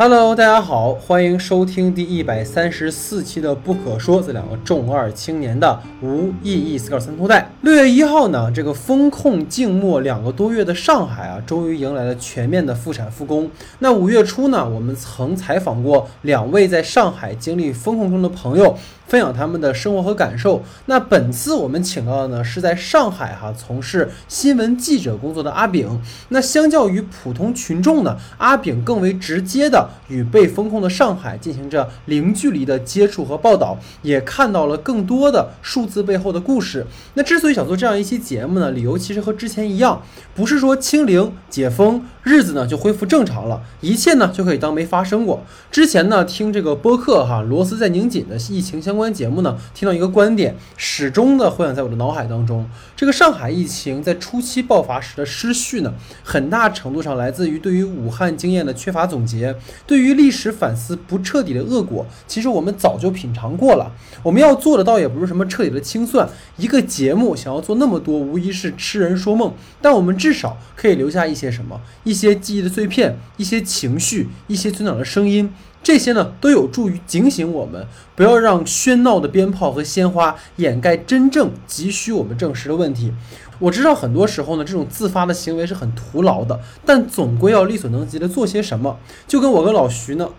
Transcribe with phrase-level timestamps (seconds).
[0.00, 7.50] Hello，大家好，欢迎收听第一百三十四期的《不可说》，这两个重二青年的无意义思考三通带。
[7.62, 13.50] 六月一号呢，这个风控静默两个多月的上海啊，终于迎来了全面的复产复工。
[13.80, 18.78] 那五月初呢，我们曾采访过两位在上海经历风控中的朋友。
[19.08, 20.62] 分享他们的生活和感受。
[20.86, 26.00] 那本次我们请到的呢，是在上海哈从事新闻记者工作的阿炳。
[26.28, 36.86] 那相较于普通群众呢，阿炳更为直接的与被封控的上海进行着零距离的接触和报道，也看到了更多的数字背后的故事。
[37.14, 40.02] 那之所以想做这样一期节目呢，理由其实和之前一样，
[40.34, 45.42] 不是说清零解封日子呢就恢复正常了，一切呢就可以当没发生过。
[45.70, 48.98] 之前呢听这个播客哈，螺丝在拧紧的疫情相。
[48.98, 52.68] 关节目呢，听到一个观点，始终的回响在我的脑海当中。
[52.96, 59.54] 这个上海疫情在初期爆发时的失序呢，很大程度上来自于对于武汉经验的缺乏总结，
[59.86, 63.92] 对于历史反思不彻底的恶果，其实我们早就品尝过了。
[64.24, 69.54] 我们要做的倒也不是什么彻底的清算，一个节目想要做那么多，无疑是痴人说梦。
[69.80, 75.54] 但我们至少可以留下一些什么，一一些记忆的碎片，一些情绪，一些存档的声音。
[75.84, 83.12] 这些呢，都有助于警醒我们，不要让喧闹的鞭炮和鲜花掩盖真正急需我们正视的问题。
[83.60, 88.98] 我知道很多时候呢，这种自发的行为是很徒劳的，但总归要力所能及的做些什么。
[89.28, 90.30] 就跟我跟老徐呢，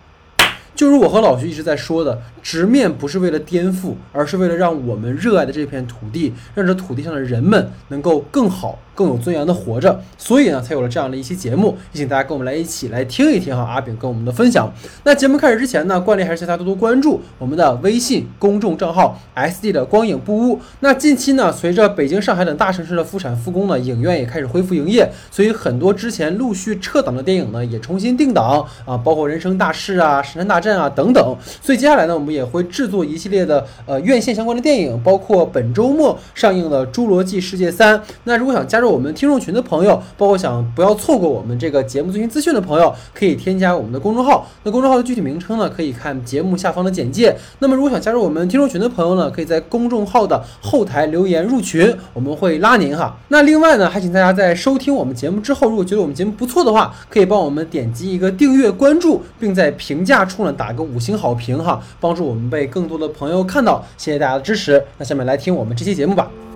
[0.74, 8.78] 就是我和老徐一直在说的，直面不是为了颠覆，而是为了让我们热爱的这片土地，让这土地上的人们能够更好。
[9.00, 14.70] 更有尊严的活着，所以呢，才有了这样的一期节目，也请大家跟我们来一起来听一听哈，阿炳跟我们的分享。
[15.04, 20.60] 那节目开始之前呢，惯例还是请大家多多关注我们的微信公众账号 S D 的光影不污。
[20.80, 31.34] 那近期呢，随着北京、上海等大城市的复产复工呢，影院也开始恢复营业，所以很多之前陆续撤档的电影呢，也重新定档啊，包括《人生大事》啊、《神探大战》啊等等。
[31.62, 37.98] 所以接下来呢，我们也会制作一系列的呃院线相关的电影，包括本周末上映的《侏罗纪世界三》。
[38.24, 44.46] 那如果想加入，我们听众群的朋友，包括想不要错过我们这个节目最新资讯的朋友，可以添加我们的公众号。
[44.64, 47.34] 那公众号的具体名称呢，可以看节目下方的简介。
[47.60, 53.16] 那么如果想加入我们听众群的朋友呢，可以在公众号的后台留言入群，我们会拉您哈。
[53.28, 63.84] 那另外呢，还请大家在收听我们节目之后，如果觉得我们节目不错的话，可以帮我们点击一个订阅关注，并在评价处呢打个五星好评哈，帮助我们被更多的朋友看到。
[63.96, 64.82] 谢谢大家的支持。
[64.98, 66.49] 那下面来听我们这期节目吧。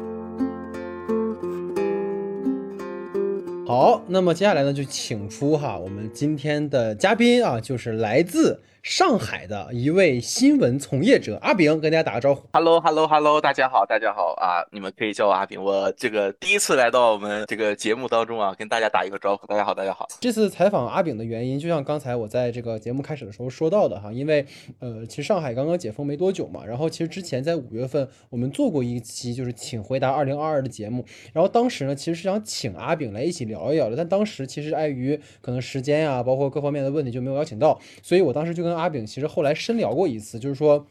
[3.77, 8.61] 好，那么接下来呢，就请出哈我们今天的嘉宾啊，就是来自。
[8.85, 12.47] 上海的一位新闻从业者阿炳，跟大家打个招呼。
[12.53, 14.61] Hello，Hello，Hello，大家好，大家好啊！
[14.73, 15.59] 你们可以叫我阿炳。
[15.65, 19.47] 我这个第一次来到我们这个节目当中啊，跟大家打一个招呼。
[19.47, 20.07] 大家好，大家好。
[20.21, 24.45] 这次采访阿炳的原因，就像刚才我在这个节目开始的时候说到的哈，因为
[24.81, 31.03] 呃，其实上海刚刚解封没多久嘛，然后其实之前在五月份我们做过一期就是请回答二零二二的节目，
[31.33, 40.87] 然后当时呢其实是想请阿炳来一起聊一聊的，但当时其实碍于可能时间呀，包括各方面的问题就没有邀请到，所以我当时就跟阿炳其实后来深聊过一次，就是说。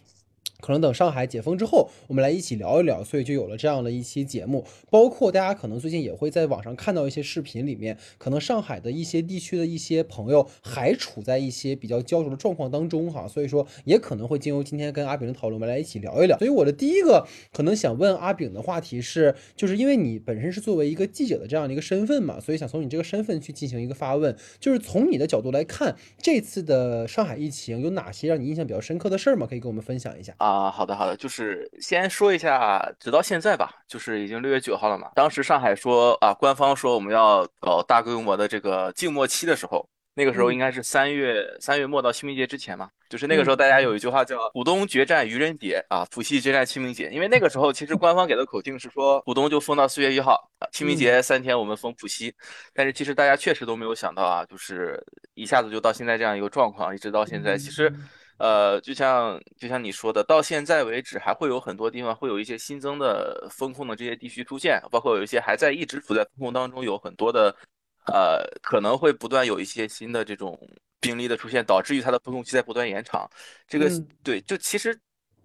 [0.60, 4.64] 可能等上海解封之后，我们来一起聊一聊，所以就有了这样的一期节目。
[4.90, 16.38] 包括大家可能最近也会在网上看到一些视频，里面可能上海的一些地区的一些朋友还处在一些比较焦灼的状况当中哈，所以说也可能会经由今天跟阿炳的讨论，我们来一起聊一聊。
[16.38, 29.46] 所以我的第一个可能想问阿炳的话题是，就是因为你本身是作为一个记者的这样的一个身份嘛，所以想从你这个身份去进行一个发问，就是从你的角度来看，这次的上海疫情有哪些让你印象比较深刻的事儿吗？
[29.46, 30.64] 可以跟我们分享一下啊。
[30.64, 35.12] 啊，好的好的，就是先说一下，直到现在吧，就是已经六月九号了嘛。
[35.16, 42.90] 当时上海说啊，官方说我们要搞大规模的这个静默期的时候，那个时候应该是三月三月末到清明节之前嘛。
[43.10, 47.10] 就是那个时候，大家有一句话叫“浦东决战愚人节”啊，浦西决战清明节。
[47.12, 52.34] 因为那个时候其实官方给的口径是说，浦东就封到四月一号啊，清明节三天我们封浦西。
[52.74, 55.00] 但是其实大家确实都没有想到啊，就是
[55.36, 57.94] 一下子就到现在这样一个状况，一直到现在，其实。
[58.38, 67.56] 呃，就像就像你说的，到现在为止，还会有很多地方会有一些新增的风控的这些地区出现，包括有一些还在一直处在风控当中，有很多的，
[68.08, 70.60] 呃，可能会不断有一些新的这种
[71.00, 73.30] 病例的出现，导致于它的风控期在不断延长。
[73.68, 73.90] 这个
[74.24, 75.00] 对，就其实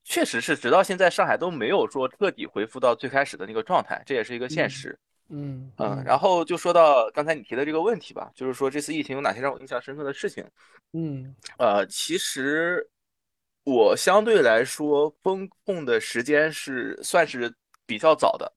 [0.04, 4.90] 确实是，直到现在上海都没有说彻底恢复到最开始的那个状态，这也是一个现实。
[4.90, 4.98] 嗯
[5.28, 5.70] 嗯，
[6.04, 10.44] 然后就说到刚才你提的这个问题吧，就是说这次疫情有哪些让我印象深刻的事情？
[10.92, 12.88] 嗯，呃，其实
[13.64, 17.54] 我相对来说封控的时间是算是
[17.84, 18.50] 比较早的。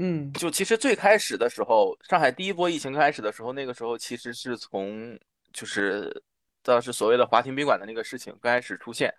[0.00, 5.18] 嗯，就其实最开始的时候，上海第一波疫情开始的时候，那个时候其实是从
[5.52, 6.22] 就是
[6.62, 9.12] 当时所谓的华亭宾馆的那个事情刚开始出现，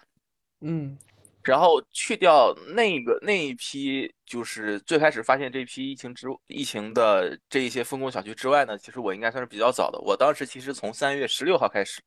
[0.61, 0.97] 嗯
[1.43, 9.99] 然后去掉那个那一批，就是最开始发现这批疫情之疫情的这一些封控小区之外呢，其实我应该算是比较早的。
[9.99, 12.01] 我当时其实从三月十六号开始，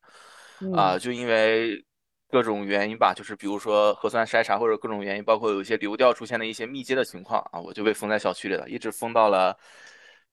[0.75, 1.83] 啊，嗯就因为
[2.29, 9.57] 各种原因吧，就是比如说核酸筛查或者各种原因，包括有一些流调出现的一些密接的情况啊，我就被封在小区里了，一直封到了，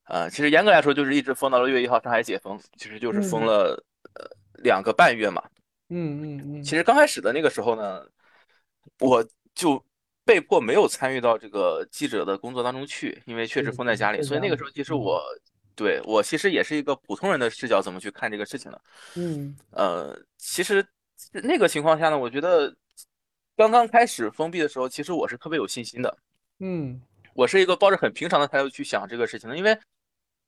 [0.04, 4.26] 呃，其实严格来说就是一直封到了六月一号上海解封，其实就是封嗯了呃
[4.62, 5.42] 两个半月嘛。
[5.88, 8.02] 嗯嗯嗯，其实刚开始的那个时候呢，
[8.98, 9.82] 我就
[10.24, 15.22] 被迫没有参与到这个记者的工作当中去，因为确实封在家里，所以那个时候其实我
[15.74, 18.82] 对我其实也是一个普通人的视角怎么去看这个事情的。
[19.16, 20.86] 嗯呃，其实
[21.32, 22.74] 那个情况下呢，我觉得
[23.56, 26.18] 刚刚开始封闭的时候，其实我是特别有信心的。
[26.58, 27.00] 嗯
[27.32, 29.78] 我是一个抱着很平常的态度去想这个事情的，因为，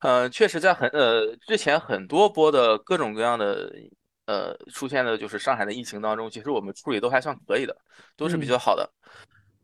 [0.00, 3.72] 呃，确实在很呃之前很多波的各种各样的
[4.26, 7.76] 呃出现的就是上海的疫情当中，其实我们处理都还算可以的，
[8.16, 8.88] 都是比较好的。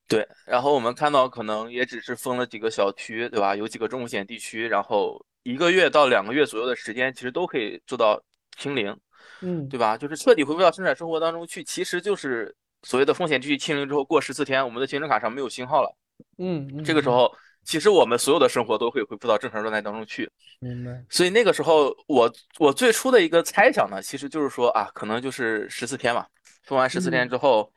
[0.06, 3.54] 对，然后我们看到可能也只是封了几个小区，对吧？
[3.54, 8.22] 有几个中风险地区，然后一个月到两个月左右的时间，其实都可以做到
[8.56, 8.96] 清零。
[9.40, 9.96] 嗯对吧？
[9.96, 15.96] 就是彻底回归到生产生活当中去，其实就是所谓的风险地区清零之后，过十四天，我们的行程卡上没有信号了。
[16.38, 17.32] 嗯，这个时候，
[17.68, 20.26] 其实我们所有的生活都会恢复到正常状态当中去。
[20.58, 26.26] 明白，所以那个时候，我我最初的一个猜想呢，其实就是说啊，可能就是十四天嘛，
[26.64, 27.70] 封完十四天之后，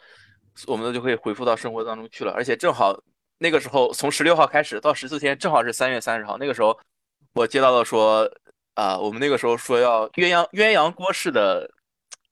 [0.65, 2.31] 我们就可以恢复到生活当中去了。
[2.31, 2.97] 而且正好
[3.37, 6.37] 那个时候，从十六号开始到十四天，正好是三月三十号。
[6.37, 6.79] 那个时候，
[7.33, 8.31] 我接到了说。
[8.73, 11.69] 啊，我们那个时候说要鸳鸯鸳鸯锅式的，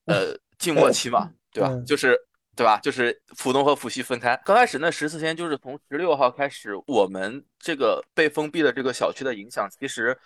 [0.06, 1.70] 呃，静默期嘛， 对吧？
[1.70, 2.18] 嗯就是
[2.60, 2.78] 对吧？
[2.84, 4.36] 就是浦东和浦西分开。
[4.44, 10.18] 刚开始那十四天，就是从十六号开始，我们这个被封闭的这个小区的影响，其实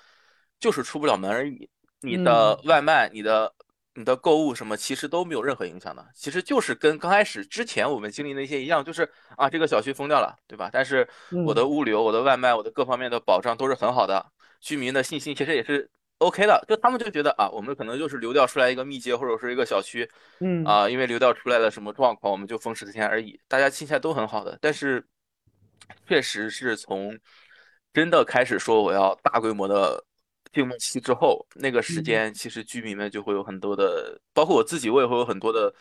[0.60, 1.70] 就是出不了门而已。
[2.02, 3.54] 你的外卖、你的
[3.94, 6.04] 你的购物什么，其实都没有任何影响的。
[6.16, 9.08] 其实就是跟刚开始之前我们经历那些一样，就是
[9.38, 10.72] 啊，这个小区封掉了，对吧？
[10.74, 11.08] 但是
[11.46, 14.26] 我的物流、我的外卖、我的各方面的保障都是很好的，
[14.60, 15.88] 居民的信心其实也是。
[16.20, 24.58] OK 的，就他们就觉得啊，我们可能就是流调出来一个密接或者是一个小区，嗯啊，因为流调出来了什么状况，我们就封十四天而已，大家心态都很好的。
[24.62, 25.06] 但是，
[26.08, 27.18] 确实是从
[27.92, 30.02] 真的开始说我要大规模的
[30.54, 35.74] 静默期之后，那个时间其实居民们就会有很多的，包括我自己，我也会有很多的，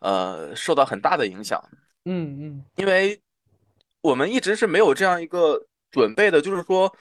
[0.00, 1.62] 呃，受到很大的影响。
[2.04, 3.20] 嗯嗯，因为
[4.00, 6.92] 我们一直是没有这样一个准备的，就是说。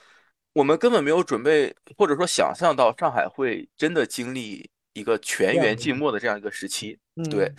[0.54, 7.00] 我们根本没有准备，或者说想象到上海会真的经历一个全员静默的这样一个时期，
[7.30, 7.50] 对。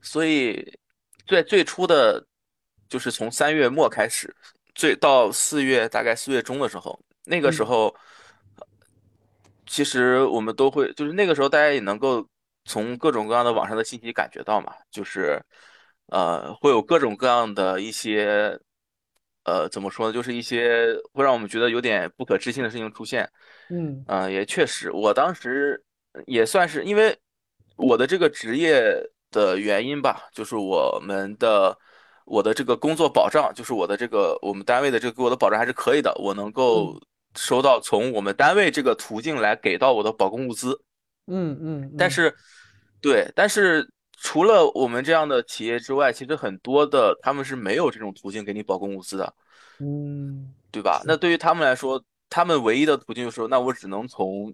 [0.00, 0.78] 所以
[1.28, 2.26] 在最初的，
[2.88, 4.34] 就是从三月末开始，
[4.74, 7.94] 最到四月大概四月中的时候，那个时候，
[9.66, 12.26] 其实我们都会，就是那个时候大家也能够
[12.64, 15.38] 从各种各样的网上的信息感觉到嘛，就是
[16.06, 18.58] 呃会有各种各样的一些。
[19.46, 20.12] 呃，怎么说呢？
[20.12, 23.28] 就是一些会让我们觉得有点不可置信的事情出现。
[23.70, 25.80] 嗯，呃，也确实，我当时
[26.26, 27.16] 也算是因为
[27.76, 28.82] 我的这个职业
[29.30, 31.78] 的原因吧，就是我们的
[32.24, 37.00] 我的这个工作保障，就是我的这个我们单位的这个给我的保障还是可以的，我能够
[37.36, 40.76] 收到从我们单位这个途径来给到我的保供物资。
[41.28, 42.34] 嗯嗯，但是，
[43.00, 43.88] 对，但是。
[44.18, 49.34] 除了我们这样的企业之外，其实很多的他们是没有这种途径给你保供物资的，
[49.78, 51.02] 嗯，对吧？
[51.04, 54.52] 那对于他们来说，他们唯一的途径就是说，那我只能从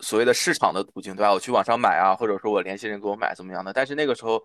[0.00, 1.32] 所谓的市场的途径，对吧？
[1.32, 3.74] 我去网上买啊，或者说我联系人给我买怎么样的？
[3.74, 4.42] 但是那个时候，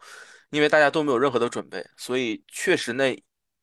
[0.49, 3.17] 因为大家都没有任何的准备，所以确实那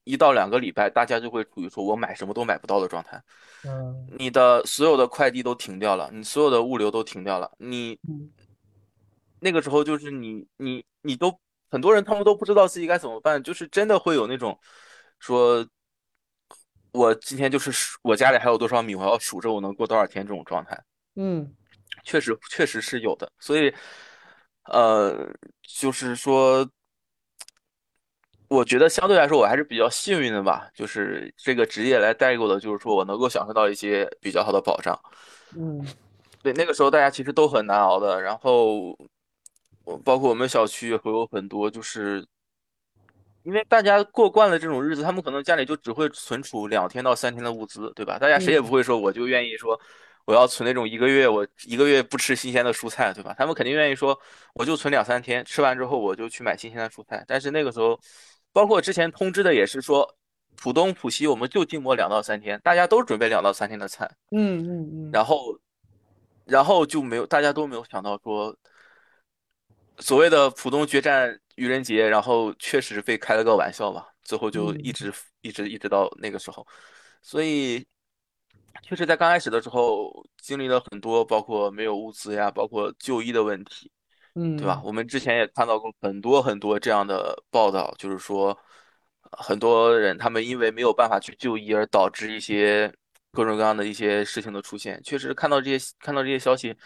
[0.05, 3.23] 一到两个礼拜，大家就会处于说我买什么都买不到的状态。
[3.65, 7.99] 嗯，你的所有的快递都停掉了，你所有的物流都停掉了，你。
[9.41, 11.39] 那个时候就是你你你都
[11.69, 14.59] 很多人他们都不知道自己该怎么办，就是真的会有那种
[15.19, 15.67] 说，
[16.93, 20.81] 我今天就是数我家里还有多少米，我要数着我能过多少天这种状态。
[21.17, 21.55] 嗯，
[22.05, 23.73] 确实确实是有的，所以
[24.65, 25.29] 呃，
[25.63, 26.67] 就是说，
[28.49, 34.99] 我觉得相对来说我还是比较幸运的吧，就是这个职业来带给我的，就是说我能够享受到一些比较好的保障。
[35.57, 35.85] 嗯，
[36.43, 38.97] 对，那个时候大家其实都很难熬的，然后。
[40.05, 42.27] 包括我们小区也会有很多，就是
[43.45, 48.19] 因为大家过惯了这种日子，他们可能家里就只会存储两天到三天的物资，对吧？
[48.19, 49.81] 大家谁也不会说我就愿意说
[50.25, 53.33] 我要存那种一个月我一个月不吃新鲜的蔬菜，对吧？
[53.39, 54.19] 他们肯定愿意说
[54.55, 57.25] 我就存两三天，吃完之后我就去买新鲜的蔬菜。
[57.29, 57.99] 但是那个时候，
[58.53, 60.17] 包括之前通知的也是说，
[60.57, 64.11] 浦东、浦西我们就静默两到三天，大家都准备两到三天的菜。
[64.33, 65.57] 嗯嗯嗯，然后。
[66.49, 68.57] 然后就没有大家都没有想到说，
[69.99, 75.13] 所谓的浦东决战愚人节，然后确实被开了个玩笑吧，最后就一嗯直
[75.43, 76.67] 一直一直到那个时候，
[77.23, 77.87] 所以
[78.83, 83.91] 确实在刚开始的时候经历了很多，包括没有物资呀，包括就医的问题。
[84.39, 84.83] 嗯对吧？
[84.83, 88.49] 嗯我们之前也看到过很多很多这样的报道，就是说，
[89.31, 92.93] 呃很多人他们因为没有办法去就医，而导致一些
[93.33, 95.03] 各种各样的一些事情的出现。
[95.03, 96.77] 确实看到这些看到这些消息，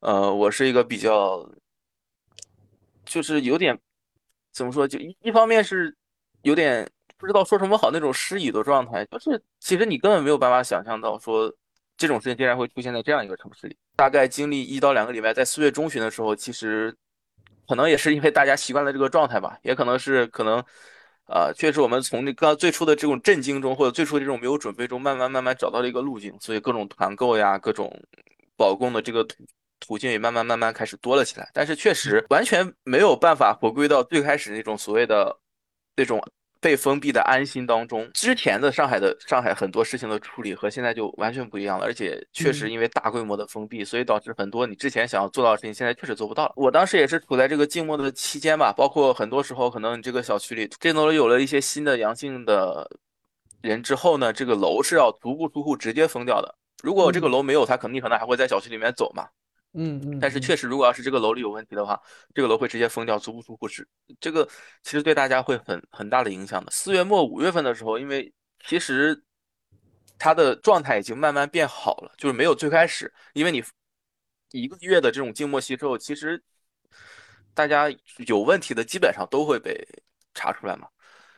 [0.00, 1.46] 呃，我是一个比较
[3.04, 3.78] 就是有点
[4.52, 5.94] 怎么说，就一一方面是
[6.42, 11.52] 有点不知道说什么好那种失语的状态，就是其实你根本没有办法想象到说
[11.96, 13.76] 这种事情竟然会出现在这样一个城市里。
[13.94, 16.94] 大概经历一到两个礼拜，在四月中旬的时候，其实
[17.68, 20.64] 可能也是因为大家习惯了这个状态吧，也可能是可能，
[21.26, 27.94] 呃，确实我们从那个最初的这种震惊中，或者最初的这种没有准备中，慢慢慢慢找到了一个路径，所以各种团购呀，各种
[28.56, 29.24] 保供的这个
[29.82, 31.50] 途途径也慢慢慢慢开始多了起来。
[31.52, 35.36] 但是确实完全没有办法回归到最开始那种所谓的
[35.96, 36.22] 那种
[36.60, 38.08] 被封闭的安心当中。
[38.14, 46.52] 之前的上海的上海很多事情的处理和现在就完全不一样了，而且确实嗯因为大规模的封闭，所以导致很多你之前想要做到的事情，现在确实做不到了。
[46.54, 52.88] 我当时也是处在这个静默的期间吧，包括很多时候可能你这个小区里这栋楼有了一些新的阳性的
[53.60, 56.54] 人之后呢，这个楼是要足不出户直接封掉的。
[56.84, 59.26] 如果这个嗯楼没有，他肯定可能还会在小区里面走嘛。
[59.74, 62.00] 嗯嗯但是确实，如果要是这个楼里有问题的话，
[62.34, 63.86] 这个楼会直接封掉，租不出户是
[64.20, 64.46] 这个，
[64.82, 66.70] 其实对大家会很很大的影响的。
[66.70, 68.32] 四月末五月份的时候，因为
[68.66, 69.22] 其实
[70.18, 73.62] 它的状态已经慢慢变好了，就是没有最开始，因为你
[74.50, 76.42] 一个月的这种静默期之后，其实
[77.54, 77.86] 大家
[78.26, 79.86] 有问题的基本上都会被
[80.34, 80.88] 查出来嘛。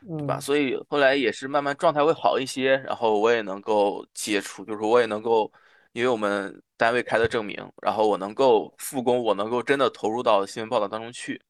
[0.07, 0.37] 对吧？
[0.37, 5.51] 嗯所以后来也是慢慢状态会好一些，然后我也能够接触，就是我也能够，
[5.93, 11.41] 因为我们单位开的证明，然后我能够复工，我能够真的投入到新闻报道当中去。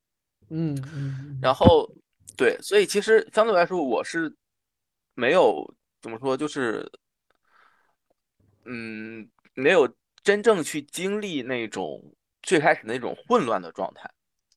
[0.50, 1.90] 嗯嗯然后，
[2.36, 4.34] 对，所以其实相对来说，我是
[5.14, 5.64] 没有
[6.02, 6.90] 怎么说，就是
[8.64, 9.88] 嗯，没有
[10.22, 14.10] 真正去经历那种最开始那种混乱的状态。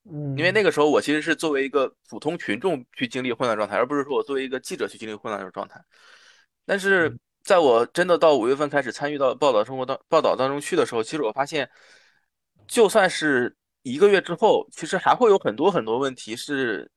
[0.09, 5.83] 因为嗯那个时候我其实是作为一个普通群众去经历混乱状态，而不是说我作为一个记者去经历混乱的状态。
[6.65, 11.69] 但是在我真的到五月份开始参与到报道生活当报道当中去的时候，其实我发现，
[12.67, 16.91] 就算是一个月之后，其实还会有很多很多问题是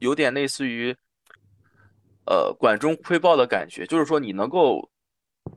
[0.00, 0.92] 有点类似于
[2.26, 4.90] 呃管中窥豹的感觉，就是说你能够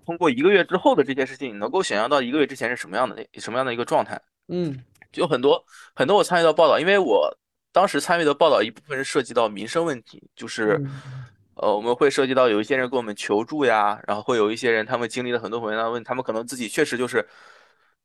[0.05, 4.21] 通过一个月之后的这件事情，你能够想象到一个月之前是什么样的什么样的一个状态。
[4.49, 4.83] 嗯。
[5.11, 7.35] 就有很多很多我参与到报道，因为我
[7.71, 11.25] 当时参与的报道一部分是涉及到民生问题，就是嗯
[11.61, 17.27] 呃我们会涉及到有一些人跟我们求助呀，然后会有一些人他们经历了很多很多的问题，他们可能自己确实就是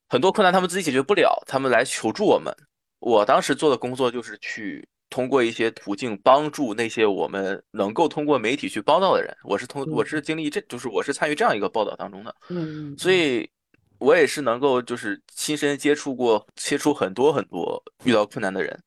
[0.09, 2.55] 很多困难他们自己解决不了，他们来求助我们。
[2.99, 9.37] 我当时做的工作就是去通过一些途径帮助那些我们能够通过媒体去帮到的人。
[9.45, 12.35] 我是通我是经历这就是我是参与这样一个报道当中的。
[12.49, 13.49] 嗯所以
[13.99, 18.79] 我也是能够就是亲身接触过，接触很多很多遇到困难的人。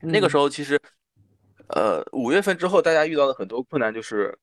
[0.00, 0.78] 那个时候其实，
[1.68, 4.38] 呃，五月份之后，大家遇到的很多困难，就是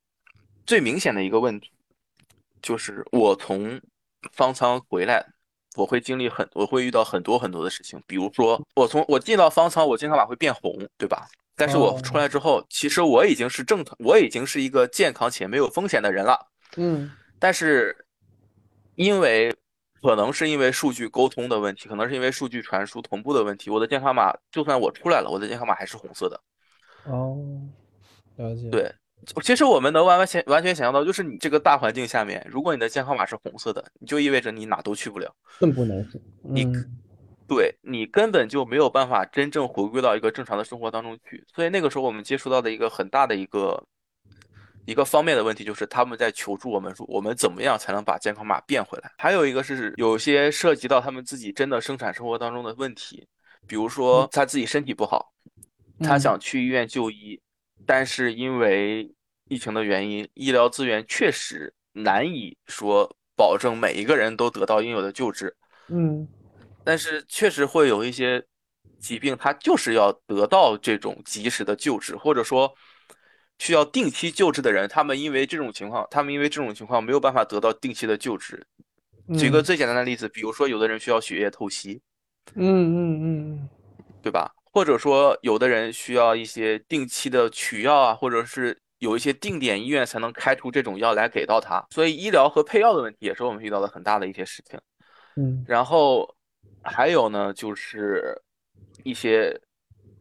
[0.66, 1.72] 最明显的一个问题，
[2.62, 3.80] 就是我从
[4.34, 5.26] 方舱回来，
[5.76, 11.28] 我会经历很，我会遇到很多很多的事情，比如说我从我进到方舱，我健康码会变红，对吧？
[11.56, 16.38] 但是我出来之后，其实我已经是正常，我已经是一个健康且没有风险的人了。
[16.78, 18.06] 嗯但是
[18.96, 19.56] 因为
[20.02, 26.40] 可能是因为数据沟通的问题，可能是因为数据传输同步的问题，我的健康码就算我出来了，我的健康码还是红色的。
[27.06, 27.38] 哦，
[28.38, 28.70] 了解。
[28.70, 28.92] 对，
[29.44, 36.22] 其实我们能完完全完全想象到，就是你这个大环境下面，如果你的健康码是红色的，你就意味着你哪都去不了，更不能行。
[36.42, 36.98] 你嗯
[37.48, 41.46] 对你根本就没有办法真正回归到一个正常的生活当中去。
[41.54, 43.84] 所以那个时候我们接触到的一个很大的一个
[44.86, 49.12] 一个方面的问题，就是他们在求助我们说，我们怎么样才能把健康码变回来？
[49.20, 53.28] 还有一个是有些涉及到他们自己真的生产生活当中的问题，
[53.68, 55.32] 比如说他自己身体不好，
[56.00, 57.40] 他嗯想去医院就医，
[57.86, 59.14] 但是因为
[59.48, 65.56] 疫情的原因，医疗资源确实难以说保证每一个人都得到应有的救治。
[65.88, 66.28] 嗯
[66.84, 68.44] 但是确实会有一些
[69.00, 72.74] 疾病，它就是要得到这种及时的救治，或者说
[73.60, 78.66] 需要定期救治的人，他们因为这种情况，他们因为这种情况没有办法得到定期的救治。
[79.38, 82.02] 举个嗯最简单的例子，比如说有的人需要血液透析，
[82.54, 83.70] 嗯嗯嗯
[84.22, 84.52] 对吧？
[84.76, 94.78] 或者说有的人需要一些定期的取药啊，或者是有一些定点医院才能开出这种药来给到他，所以医疗和配药的问题也是我们遇到的很大的一些事情。
[95.38, 95.64] 嗯。
[95.66, 96.30] 然后
[96.84, 98.38] 还有呢，就是
[99.06, 99.58] 一些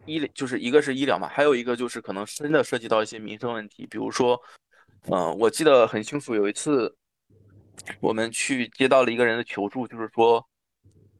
[0.06, 4.40] 医疗，就是一个是医疗嘛，还有一个就是可能真的涉及到一些民生问题，比如说，
[5.10, 6.96] 嗯、我记得很清楚，有一次
[7.98, 10.46] 我们去接到了一个人的求助，就是说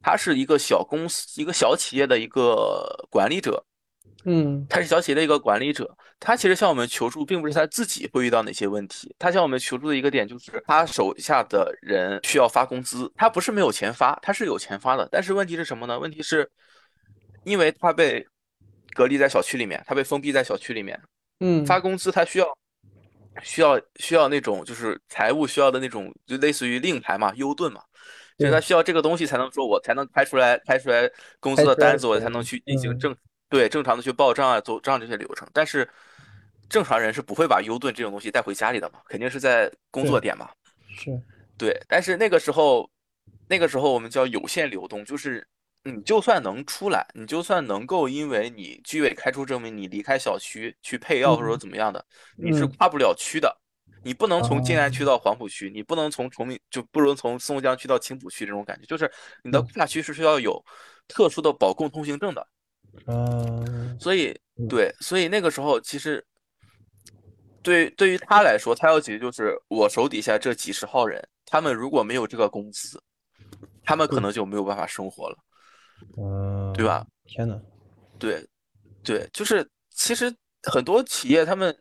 [0.05, 3.65] 他是一个小公司、一个小企业的一个管理者，
[4.25, 15.97] 嗯他是小企业的一个管理者，他其实向我们求助，并不是他自己会遇到哪些问题，他向我们求助的一个点就是他手下的人需要发工资，他不是没有钱发，他是有钱发的，但是问题是什么呢？
[15.97, 16.47] 问题是，
[17.43, 18.23] 因为他被
[18.93, 21.01] 隔离在小区里面，他被封闭在小区里面，
[21.39, 22.45] 嗯发工资他需要
[23.41, 27.81] 需要需要那种就是财务需要的那种，就类似于令牌嘛、优盾嘛。
[28.37, 33.15] 就是他需要这个东西才能说，我才能开出来开出来公司的单子，我才能去进行正
[33.49, 35.47] 对正常的去报账啊、走账这些流程。
[35.53, 35.89] 但是
[36.69, 40.49] 正常人是不会把 U 盾这种东西带回家里的嘛，肯定是在工作点嘛。
[40.89, 41.11] 是
[41.57, 42.89] 对，但是那个时候，
[43.47, 45.47] 那个时候我们叫有限流动，就是
[45.83, 52.03] 你就算能出来，你就算能够因为你居委开出证明，你离开小区去配药或者说怎么样的，
[52.35, 53.55] 你是跨不了区的。
[54.05, 59.11] 你不能从静安区到黄浦区，你不能从崇明就不能从松江区到青浦区这种感觉，就是
[59.43, 60.63] 你的跨区是需要有
[61.07, 62.47] 特殊的保供通行证的。
[63.07, 66.23] 嗯，所以对，所以那个时候其实
[67.63, 73.01] 对对于他来说，他要解决就是我手底下这几十号人，他们如果没有这个工资，
[73.83, 75.37] 他们可能就没有办法生活了，
[76.17, 77.03] 嗯，对吧？
[77.25, 77.59] 天哪，
[78.19, 78.47] 对，
[79.03, 80.31] 对，就是其实
[80.61, 81.75] 很多企业他们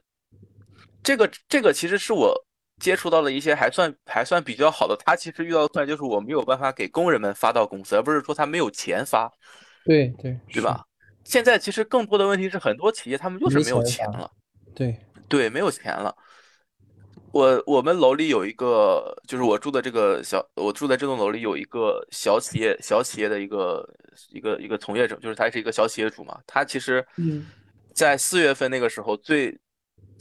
[1.05, 2.35] 这个这个其实是我
[2.81, 9.31] 接触到的一些还算还算比较好的，他其实遇到的困难就是我没有办法给工人们发到公司，而不是说他没有钱发，
[9.85, 10.85] 对对对吧？
[11.25, 14.31] 现在其实更多的问题是很多企业他们就是没有钱了，
[14.75, 16.15] 对对，没有钱了。
[17.33, 23.89] 我我们楼里有一个，就是我住的这个小，我住在这栋楼里有一个小企业，小企业的一个
[24.31, 26.39] 一个一个从业者，就是他是一个小企业主嘛。
[26.47, 27.05] 他其实，
[27.93, 29.59] 在四月份那个时候最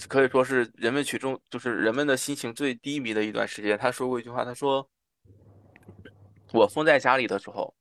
[0.07, 3.77] 可以说是人们群众，就是人们的心情最低迷的一段时间。
[3.77, 4.87] 他说过一句话，他说
[6.51, 7.73] ：“我封在家里的时候，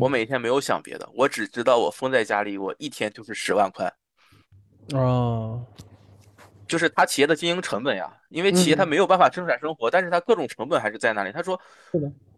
[0.00, 3.92] 我每天没有想别的，我只知道我封在家里，我一天就是十万块。”
[4.92, 5.64] 哦。
[6.70, 11.32] 就是他企业的经营成本呀，因为企业它没有办法生产生活，但是它各种成本还是在那里。
[11.32, 11.60] 他说，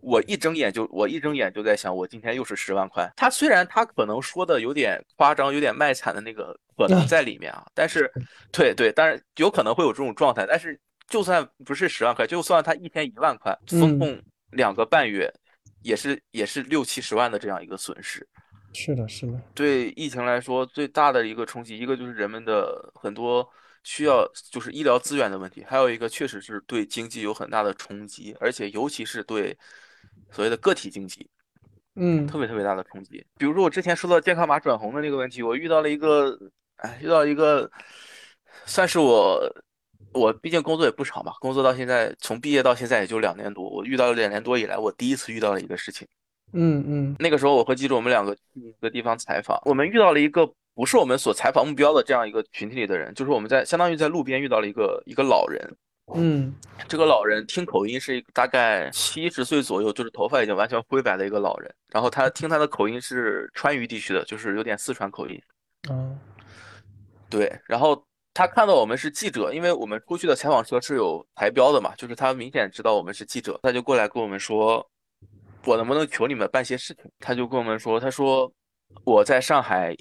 [0.01, 3.13] 我一睁眼就我一睁眼就在想，我今天又是十万块。
[3.15, 8.11] 他虽然他可能说的有点夸张，有点卖惨的那个可能在里面啊，但是，
[8.51, 10.47] 对对，但是有可能会有这种状态。
[10.49, 14.19] 但是就算不是十万块，就算他一天一万块，风控
[14.53, 15.31] 两个半月，
[15.83, 18.27] 也是也是六七十万的这样一个损失。
[18.73, 19.39] 是的，是的。
[19.55, 23.47] 对疫情来说，最大的一个冲击，一个就是人们的很多。
[23.85, 29.57] 需要就是医疗资源的问题，还有一个确实是对经济有很大的冲击，而且尤其是对
[30.31, 31.29] 所谓的个体经济，
[31.97, 33.25] 嗯，特别特别大的冲击。
[33.37, 36.39] 比如说我之前说到健康码转红的那个问题，我遇到了一个，
[36.77, 37.71] 哎，遇到一个，
[38.67, 39.41] 算是我，
[40.13, 46.07] 我毕竟工作也不长嘛，工作到现在从毕业到现在也就两年多，我遇到了两年多以来，我第一次遇到了一个事情。
[46.53, 50.51] 嗯嗯，那个时候我和记者我们两个去一个地方采访，我们遇到了一个。
[50.75, 55.77] 不是我们所采访目标的这样一个群体里的人，就是我们在相当于在路边遇到了一个一个老人，
[56.15, 56.55] 嗯，
[56.89, 65.39] 这个老人听口音是一个大概七十岁左右，就是头发已经完全灰白的一个老人，然后他听他的口音是川渝地区的，就是有点四川口音，
[65.91, 66.19] 嗯，
[67.29, 74.91] 对，然后他看到我们是记者，因为我们出去的采访车是有台标的嘛，就是他明显知道我们是记者，他就过来跟我们说，
[75.65, 77.11] 我能不能求你们办些事情？
[77.19, 78.53] 他就跟我们说，他说
[79.05, 79.97] 我在上海。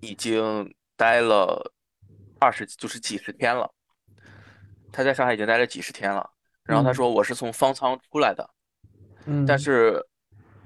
[0.00, 1.72] 已经待了
[2.38, 3.68] 二十，就是几十天了。
[4.92, 6.30] 他在上海已经待了几十天了。
[6.62, 8.48] 然后他说：“我是从方舱出来的，
[9.24, 10.00] 嗯，但是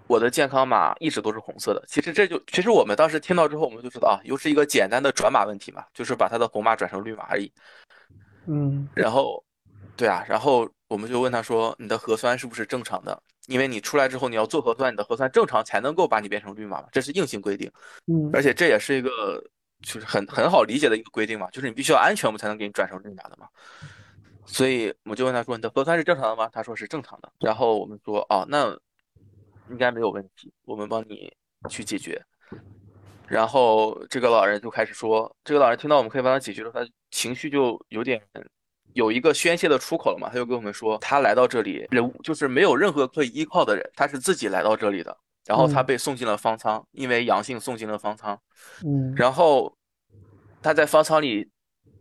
[0.08, 1.82] 我的健康码一直都是红色的。
[1.86, 7.50] 其实这就，其实我们当时听到之后，我们就知道啊，又是一个简单的转码问题嘛，就是把他的红码转成绿码而已。
[8.46, 9.42] 嗯，然后，
[9.96, 13.22] 对啊，然后我们就问他说：你的核酸是不是正常的？
[13.50, 17.70] 因为你出来之后你要做核酸，你的核酸正常才能够把你变成绿码嘛，这是硬性规定。
[18.06, 19.42] 嗯，而且这也是一个
[19.82, 23.48] 就是很很好理解的一个规定嘛，就是你必须要安全，我们才能给你转成绿码的嘛。
[24.46, 27.32] 所以我就问他说：“你的核酸是正常的吗？”他说是正常的。
[27.40, 28.76] 然后我们说：“哦，那
[29.68, 31.32] 应该没有问题，我们帮你
[31.68, 32.20] 去解决。”
[33.28, 38.20] 然后这个老人就开始说：“这个老人听到我们可以帮他解决了，他情绪就有点
[38.94, 40.28] 有一个宣泄的出口了嘛。
[40.28, 45.16] 他就跟我们说，他来到这里人就是没有任何可以依靠的人，他是自己来到这里的。
[45.46, 48.38] 然后他被送进了方舱，因为阳性送进了方舱。
[48.84, 49.74] 嗯，然后
[50.62, 51.48] 他在方舱里。”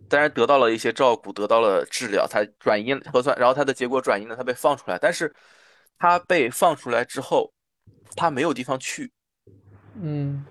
[0.10, 4.98] 当然得到了一些照顾，得到了治疗，他转阴核酸，然后他的结果转阴了，他被放出来。
[4.98, 5.32] 但是
[6.00, 7.54] 他被放出来之后，
[8.16, 9.12] 他没有地方去，
[10.02, 10.44] 嗯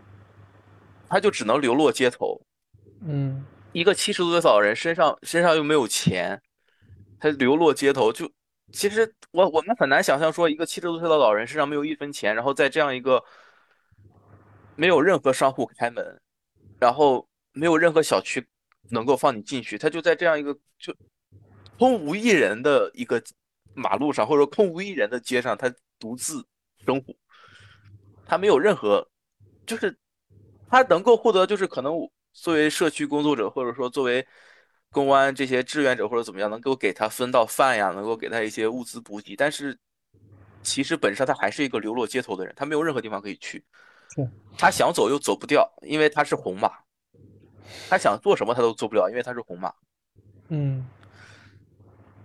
[1.09, 2.41] 他就只能流落街头。
[3.05, 6.41] 嗯一个七十多岁的老人身上身上又没有钱，
[7.21, 8.31] 他流落街头，就
[8.73, 13.23] 其实我我们很难想象说一个七十多岁的老人身上没有一分钱，然后在这样一个
[14.75, 16.21] 没有任何商户开门，
[16.81, 18.47] 然后没有任何小区
[18.91, 20.95] 能够放你进去，他就在这样一个就
[21.79, 23.23] 空无一人的一个
[23.75, 26.45] 马路上，或者说空无一人的街上，他独自
[26.85, 27.15] 生活，
[28.27, 29.09] 他没有任何，
[29.67, 29.97] 就是
[30.69, 32.09] 他能够获得，就是可能
[32.41, 34.27] 作为社区工作者，或者说作为
[34.91, 39.79] 公安这些志愿者或者怎么样，能够给他分到饭呀，能够给他一些物资补给，但是
[40.63, 43.65] 其实本身他还是一个流落街头的人，他没有任何地方可以去
[44.15, 46.71] 是，他想走又走不掉，因为他是红马，
[47.89, 49.73] 他想做什么他都做不了，因为他是红马。
[50.49, 50.87] 嗯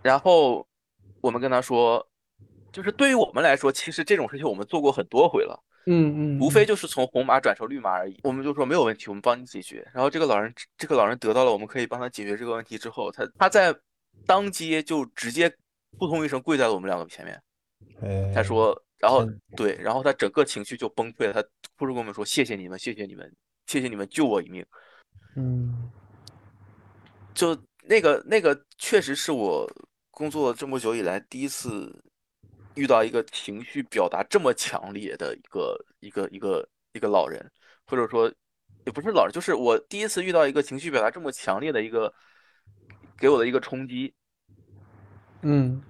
[0.02, 0.66] 然后
[1.22, 2.06] 我们跟他说，
[2.72, 8.20] 就是对于我们来说，其实这种事情我们做过很多回了，嗯嗯，无非就是从红马转成绿马而已。
[8.24, 9.86] 我们就说没有问题，我们帮你解决。
[9.94, 13.76] 然后这个老人，这个老人得到了我们可以帮他解决这个问题之后，他他在
[14.26, 15.54] 当街就直接
[15.98, 17.42] 扑通一声跪在了我们两个前面。
[18.02, 21.42] 哎他说，然后对，然后他整个情绪就崩溃了，他
[21.78, 23.30] 哭着跟我们说：“谢谢你们，谢谢你们，
[23.68, 24.66] 谢谢你们救我一命。”
[25.36, 25.92] 嗯
[27.34, 29.70] 就那个那个确实是我
[30.12, 31.92] 工作这么久以来第一次
[32.76, 37.52] 遇到一个情绪表达这么强烈的一个一个一个一个老人，
[37.86, 38.32] 或者说
[38.86, 42.14] 也不是老人，就是我第一次遇到一个情绪表达这么强烈的一个
[43.18, 44.14] 给我的一个冲击。
[45.42, 45.82] 嗯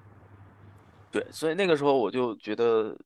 [1.12, 2.98] 对，所以那个时候我就觉得，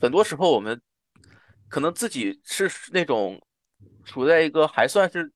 [0.00, 0.80] 很多时候我们
[1.68, 3.38] 可能自己是那种
[4.02, 5.30] 处在一个还算是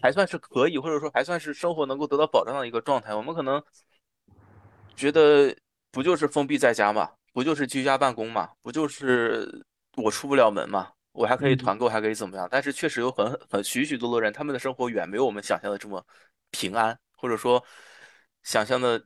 [0.00, 3.62] 还算是可以，或者说还算是生活能够得到保障的一个状态，我们可能
[4.96, 5.54] 觉得
[5.92, 9.64] 不就是封闭在家嘛，不就是居家办公嘛，不就是
[9.96, 12.48] 我出不了门嘛，我还可以嗯团购，还可以怎么样？
[12.50, 16.04] 但是确实有很很许许多多人，他们的生活远没有我们想象的这么
[16.50, 17.62] 平安，或者说
[18.42, 19.00] 想象的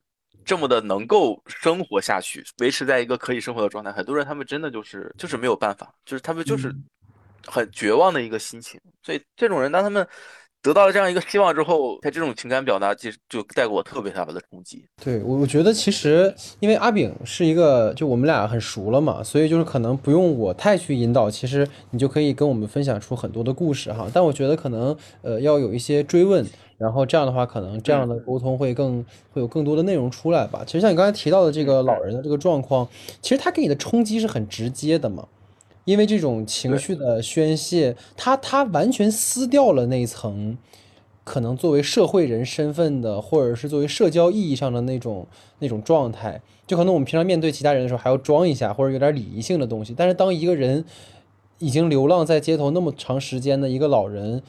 [0.44, 3.90] 这么的能够生活下去，维持在一个可以生活的状态。
[3.90, 6.84] 很多人他们真的就是就是没有办法，就是他们就是嗯
[7.46, 8.80] 很绝望的一个心情。
[9.02, 10.06] 所以这种人，当他们
[10.66, 14.84] 得到了这样一个希望之后，他这种情感表达其实就带给我特别大的冲击。
[15.00, 24.08] 对我，我觉得其实因为阿炳是一个，就我们俩很熟了嘛，所以就是可能不用我太去引导，其实你就可以跟我们分享出很多的故事哈。
[24.12, 26.44] 但我觉得可能呃要有一些追问，
[26.78, 30.64] 然后这样的话，可能这样的沟通会更会有更多的内容出来吧。
[30.66, 32.88] 其实像你刚才提到的这个老人的这个状况，
[33.22, 35.28] 其实他给你的冲击是很直接的嘛。
[35.86, 40.58] 因为这种情绪的宣泄，他他完全撕掉了那层
[41.22, 45.26] 可能作为社会人身份的，或者是作为社交意义上的那种
[45.60, 46.42] 那种状态。
[46.66, 49.94] 就可能我们平常面对其他人的时候还要装一下，或者有点礼仪性的东西。
[49.96, 50.84] 但是当一个人
[51.58, 54.42] 已经流浪在街头那么长时间的一个老人，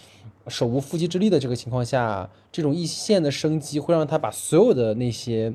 [0.47, 5.54] 手无缚鸡之力的这个情况下，这种一线的生机会让他把所有的那些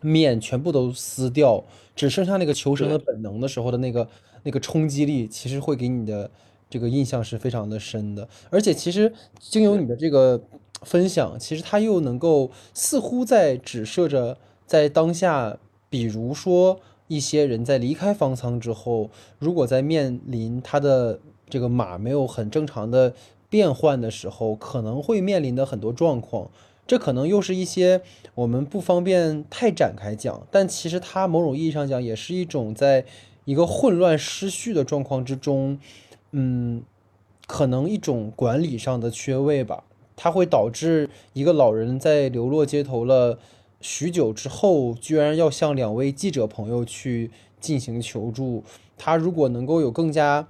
[0.00, 1.62] 面全部都撕掉，
[1.94, 4.08] 只剩下那个求生的本能的时候的那个
[4.42, 6.30] 那个冲击力，其实会给你的
[6.70, 8.28] 这个印象是非常的深的。
[8.50, 10.42] 而且其实经由你的这个
[10.82, 23.14] 分享，其实它又能够似乎在指涉着在当下，比如说一些人在离开方舱之后，如果在面临他的这个马没有很正常的
[23.50, 26.50] 变换的时候，可能会面临的很多状况。
[26.84, 28.00] 这可能又是一些
[28.34, 33.04] 我们不方便太展开讲，但其实它某种意义上讲也是一种在
[33.44, 35.78] 一个混乱失序的状况之中，
[36.30, 36.82] 嗯，
[37.46, 39.84] 可能一种管理上的缺位吧，
[40.16, 43.38] 它会导致一个老人在流落街头了
[43.80, 48.62] 许久之后，居然要向两位记者朋友去进行求助。
[48.96, 50.46] 他如果能够有更加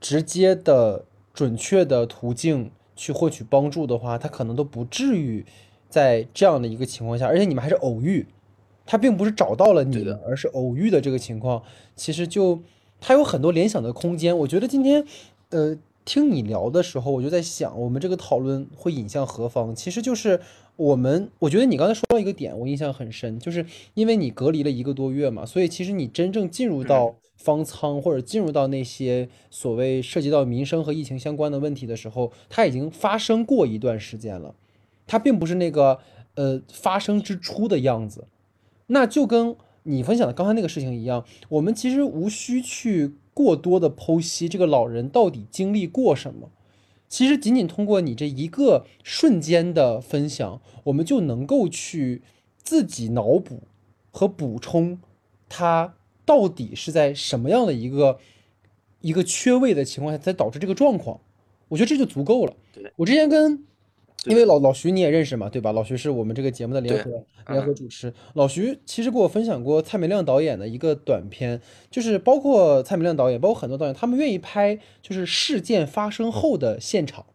[0.00, 5.44] 直接的、准确的途径去获取帮助的话，他可能都不至于
[5.90, 8.26] 在这样的一个情况下，而且你们还是偶遇，
[8.86, 11.62] 他并不是找到了你们，而是偶遇的这个情况，
[11.96, 12.60] 其实就
[13.00, 14.38] 他有很多联想的空间。
[14.38, 15.04] 我觉得今天，
[15.50, 19.74] 呃，听你聊的时候，我就在想，我们这个讨论会引向何方？
[19.74, 20.40] 其实就是
[20.76, 34.54] 我们，我觉得你刚才说到一个点，我印象很深，就是因为你隔离了一个多月嘛，所以其实你真正进入到方舱或者进入到那些所谓涉及到民生和疫情相关的问题的时候，它已经发生过一段时间了，
[35.08, 35.98] 它并不是那个
[36.36, 38.24] 呃发生之初的样子。
[38.88, 46.50] 那就跟你分享的刚才那个事情一样，我们其实无需去过多的剖析这个老人到底经历过什么。
[47.08, 52.22] 其实仅仅通过你这一个瞬间的分享，我们就能够去
[52.58, 53.62] 自己脑补
[54.10, 54.98] 和补充
[55.48, 55.94] 他
[56.24, 58.18] 到底是在什么样的一个
[59.00, 61.20] 一个缺位的情况下才导致这个状况。
[61.68, 62.56] 我觉得这就足够了。
[62.72, 63.64] 对我之前跟，对
[64.24, 65.70] 因为老老徐你也认识嘛，对吧？
[65.72, 67.10] 老徐是我们这个节目的联合
[67.48, 68.12] 联合主持。
[68.34, 77.26] 老徐其实给我分享过蔡明亮导演的一个短片，就是包括蔡明亮导演，包括很多导演，他们愿意拍就是事件发生后的现场。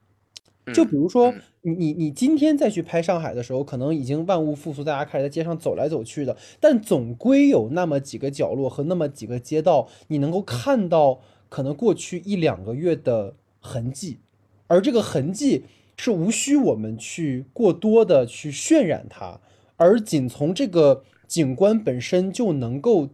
[0.73, 14.19] 就比如说嗯，你你你今天再去拍上海的时候，可能已经万物复苏，大家开始在街上走来走去的，但总归有那么几个角落和那么几个街道，你能够看到可能过去一两个月的痕迹，
[14.67, 15.63] 而这个痕迹
[16.03, 19.39] 是无需我们去过多的去渲染它，
[19.75, 23.09] 而仅从这个景观本身就能够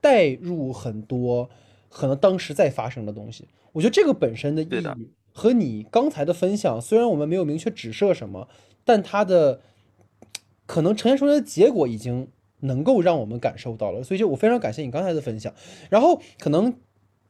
[0.00, 1.48] 带入很多
[1.88, 3.46] 可能当时在发生的东西。
[3.70, 8.48] 我觉得这个本身的意义和你刚才的分享，虽然我们没有明确指涉什么，
[8.84, 9.60] 但它的
[10.66, 12.26] 可能呈现出来的结果已经
[12.58, 14.02] 能够让我们感受到了。
[14.02, 15.54] 所以就我非常感谢你刚才的分享。
[15.88, 16.74] 然后可能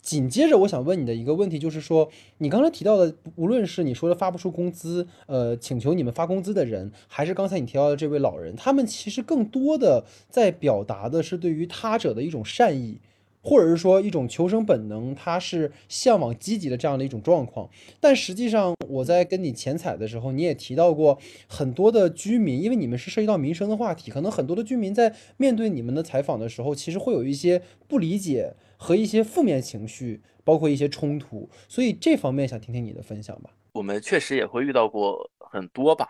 [0.02, 12.98] 紧接着我想问你的一个问题就是说，你刚才提到的，无论是你说的发不出工资，呃，请求你们发工资的人，还是刚才你提到的这位老人，他们其实更多的在表达的是对于他者的一种善意。
[13.44, 17.68] 或者是说一种求生本能，他是向往积极的这样的一种状况。
[17.98, 31.48] 但实际上，我在跟你前采的时候，你也提到过很多的居民，因为你们是涉及到民生的话题，可能很多的居民在面对你们的采访的时候，其实会有一些不理解和一些负面情绪，包括一些冲突。
[31.68, 33.50] 所以这方面想听听你的分享吧。
[33.72, 36.06] 我们确实也会遇到过很多吧，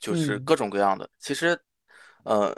[0.00, 1.08] 就是嗯各种各样的。
[1.18, 1.58] 其实，
[2.24, 2.54] 呃，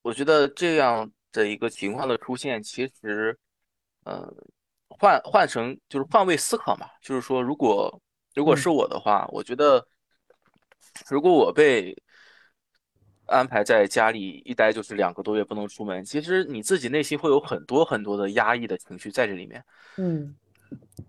[0.00, 3.38] 我觉得这样的一个情况的出现，其实，
[4.04, 4.32] 呃，
[4.88, 8.00] 换换成就是换位思考嘛，就是说，如果
[8.34, 9.86] 如果嗯是我的话，我觉得，
[11.08, 11.94] 如果我被
[13.32, 19.64] 安排在家里一待就是两个多月不能出门，其实你自己内心会有很多很多的压抑的情绪在这里面。
[19.96, 20.34] 嗯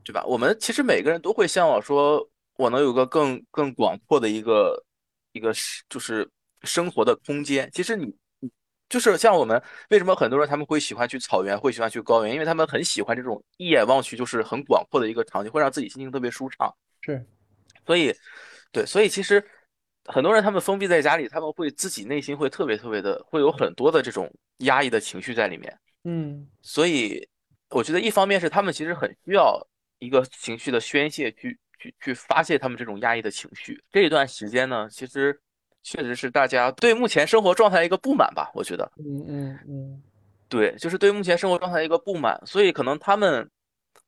[0.03, 0.21] 对吧？
[0.25, 4.83] 我们其实每个人都会向往说，我能有个更更广阔的一个
[5.31, 6.29] 一个是就是
[6.63, 7.69] 生活的空间。
[7.71, 8.51] 其实你你
[8.89, 16.69] 就是像我们为什么很多人他们会喜欢去草原，会喜欢去高原，因为他们很喜欢这种一眼望去就是很广阔的一个场景，会让自己心情特别舒畅。
[16.99, 17.25] 是
[17.85, 18.13] 所以，
[18.71, 19.41] 对，所以其实
[20.05, 25.79] 很多人他们封闭在家里，他们会自己内心会特别特别的，会有很多的这种压抑的情绪在里面。
[26.03, 27.25] 嗯所以
[27.69, 29.65] 我觉得一方面是他们其实很需要
[29.99, 33.81] 一个情绪的宣泄，去去去发泄他们这种压抑的情绪。
[33.91, 35.39] 这一段时间呢，其实
[35.81, 38.91] 确实是大家对目前生活状态一个不满吧，我觉得。
[38.97, 40.03] 嗯嗯嗯
[40.49, 43.49] 对，就是对目前生活状态一个不满，所以可能他们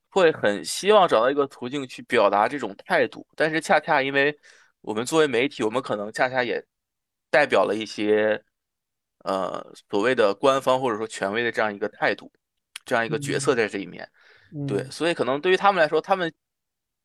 [0.09, 4.37] 会很希望找到一个途径去表达这种态度，但是恰恰因为
[4.85, 6.63] 我们作为媒体，我们可能恰恰也
[7.31, 8.41] 代表了一些
[9.23, 12.31] 呃所谓的官方或者说权威的这样一个态度，
[12.85, 14.07] 这样一个角色在这里面。
[14.53, 16.31] 嗯，对，所以可能对于他们来说，他们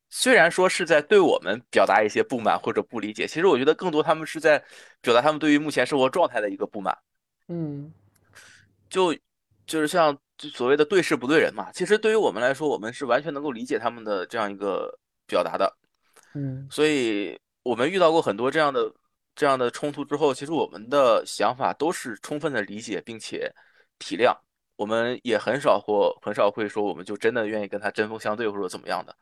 [0.09, 4.63] 虽然说是在对我们表达一些不满或者不理解，其实我觉得更多他们是在
[5.01, 6.95] 表达他们对于目前生活状态的一个不满。
[7.47, 7.91] 嗯
[8.89, 9.13] 就
[9.65, 11.71] 就是像就所谓的对事不对人嘛。
[11.71, 15.77] 其实对于我们来说，我们是完全能够理解他们的这样一个表达的。
[16.33, 18.91] 嗯所以我们遇到过很多这样的
[19.35, 23.51] 这样的冲突之后，其实我们的想法都是充分的理解并且
[23.99, 24.35] 体谅。
[24.77, 29.15] 我们也很少或很少会说，我们就真的愿意跟他针锋相对或者怎么样的。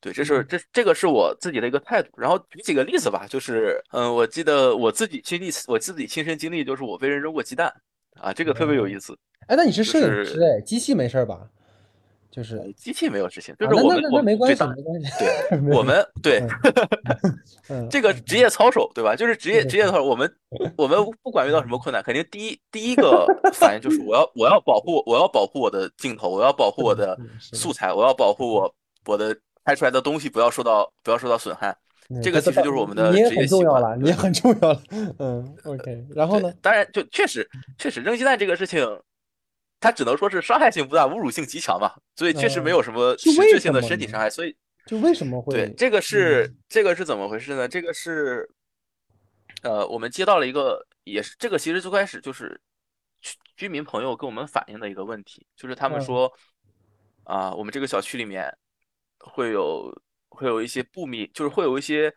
[0.00, 2.08] 对，这是这这个是我自己的一个态度。
[2.16, 7.70] 然后举几个例子吧，就是嗯，我记得我自己经历，我自己亲身经历，就是我被人扔过鸡蛋
[8.20, 9.14] 啊，这个特别有意思。
[9.48, 11.46] 哎，那你是摄影师哎，机器没事儿吧？
[12.32, 15.10] 就是呃机器没有事情，就啊，是我们我们对那没关系。
[15.18, 16.42] 对我们对
[17.68, 19.14] 嗯这个职业操守，对吧？
[19.14, 20.34] 就是职业职业操守，我们
[20.76, 31.76] 我们不管遇到什么困难，肯定第一第一个反应就是我要我要保护我要保护我的镜头，我要保护我的 素材，我要保护我我的拍出来的东西不要受到不要受到损害。
[32.22, 34.82] 这个其实就是我们的职业习惯重要了，你也很重要了。
[35.18, 36.52] 嗯， OK，然后呢？
[36.60, 38.86] 当然就确实确实扔鸡蛋这个事情，
[39.82, 46.56] 它只能说是伤害性不大，侮辱性极强嘛，所以确实没有什么实质性的身体伤害，所以就为什么会对，这个是嗯。
[46.68, 47.68] 这个是怎么回事呢？
[47.68, 48.48] 这个是，
[49.62, 52.58] 呃，我们接到了一个，也是这个其实最开始就是
[53.20, 56.00] 居居民朋友跟我们反映的一个问题，就是他们嗯。
[56.00, 56.32] 说，
[57.24, 58.56] 啊、我们这个小区里面
[59.18, 59.92] 会有
[60.30, 62.12] 会有一些不明，就是会有一些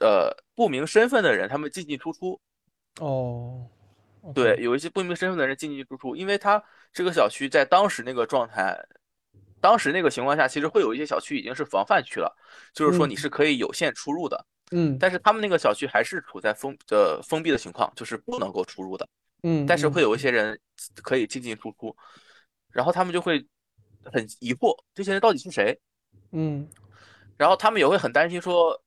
[0.00, 2.40] 呃不明身份的人，他们进进出出，
[3.00, 3.70] 哦，
[4.34, 8.78] 对，，有一些不明身份的人进进出出，因为他这个小区在当时那个状态，
[9.60, 12.32] 当时那个情况下，其实会有一些小区已经是防范区了，
[12.72, 13.16] 就是说你嗯。
[13.16, 14.96] 是可以有限出入的，嗯。
[14.98, 19.08] 但是他们那个小区还是处在封呃封闭的情况，就是不能够出入的，
[19.42, 20.58] 嗯，但是嗯会有一些人
[21.02, 21.96] 可以进进出出，
[22.70, 23.44] 然后他们就会
[24.04, 25.78] 很疑惑，这些人到底是谁？
[26.30, 26.68] 嗯。
[27.36, 28.80] 然后他们也会很担心说，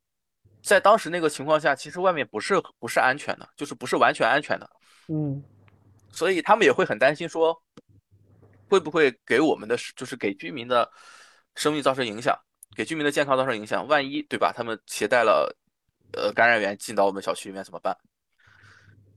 [0.62, 4.70] 在当时那个情况下，其实外面不是不是安全的，就是不是完全安全的，
[5.08, 5.44] 嗯
[6.12, 7.62] 所以他们也会很担心说，
[8.70, 10.90] 会不会给我们的就是给居民的
[11.56, 12.38] 生命造成影响，
[12.76, 13.86] 给居民的健康造成影响？
[13.88, 14.54] 万一对吧？
[14.56, 15.54] 他们携带了
[16.14, 17.98] 呃感染源进到我们小区里面怎么办？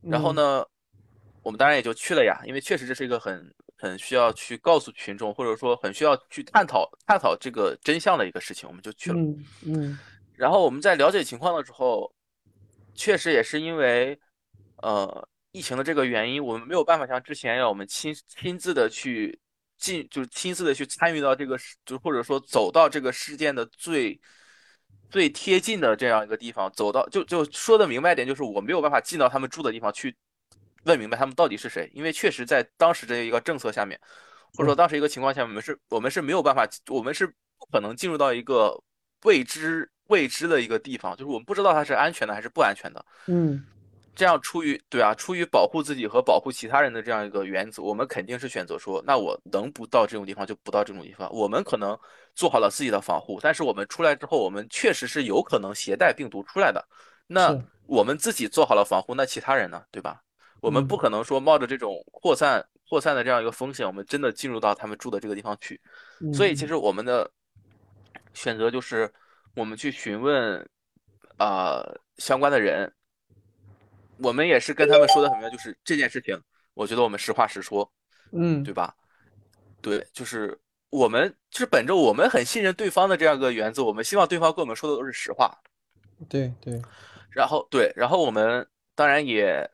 [0.03, 0.66] 然后嗯呢，
[1.42, 9.18] 我们当然也就去了呀，因为确实这是一个很很需要去告诉群众，或者说很需要去探讨探讨这个真相的一个事情，我们就去了。
[9.18, 9.98] 嗯嗯
[10.35, 12.12] 然后我们在了解情况的时候，
[12.94, 14.18] 确实也是因为
[14.83, 19.36] 呃疫情的这个原因，我们没有办法像之前一样，我们亲亲自的去
[19.76, 24.20] 进，就是亲自的去参与到这个，就或者说走到这个事件的最
[25.10, 30.16] 最贴近的这样一个地方，走到就就说的明白点，就是我没有办法进到他们住的地方去
[30.84, 33.98] 问明白他们到底是谁，因为确实在当时这一个政策下面，
[34.54, 38.80] 或者说当时一个情况下，我们是我们是没有办法，我们是不可能进入到一个
[39.24, 43.04] 未知未知的一个地方，就是我们不知道它是安全的还是不安全的。
[43.26, 43.64] 嗯
[44.18, 51.33] 这样出于对啊，出于保护自己和保护其他人的这样一个原则，我们肯定是选择说，那我能不到这种地方就不到这种地方。
[51.33, 51.96] 我们可能
[52.35, 56.85] 做好了自己的防护，但是我们出来之后，我们确实是有可能携带病毒出来的。
[57.28, 60.20] 那我们自己做好了防护，那其他人呢，对吧？
[60.61, 65.81] 我们嗯不可能说冒着这种扩散扩散的这样一个风险，我们真的进入到他们住的这个地方去。
[66.20, 67.31] 嗯所以其实我们的
[68.35, 69.09] 选择就是，
[69.54, 70.68] 我们去询问
[71.37, 71.85] 啊、
[72.16, 72.92] 相关的人，
[74.20, 76.40] 我们也是跟他们说的很明白，就是这件事情，
[76.74, 77.90] 我觉得我们实话实说，
[78.33, 78.94] 嗯对吧？
[79.81, 80.59] 对，就是
[80.90, 85.57] 我们就是本着我们很信任对方的这样一个原则，我们希望对方跟我们说的都是实话。
[86.28, 86.83] 对对
[87.31, 89.70] 然后对，然后我们当然也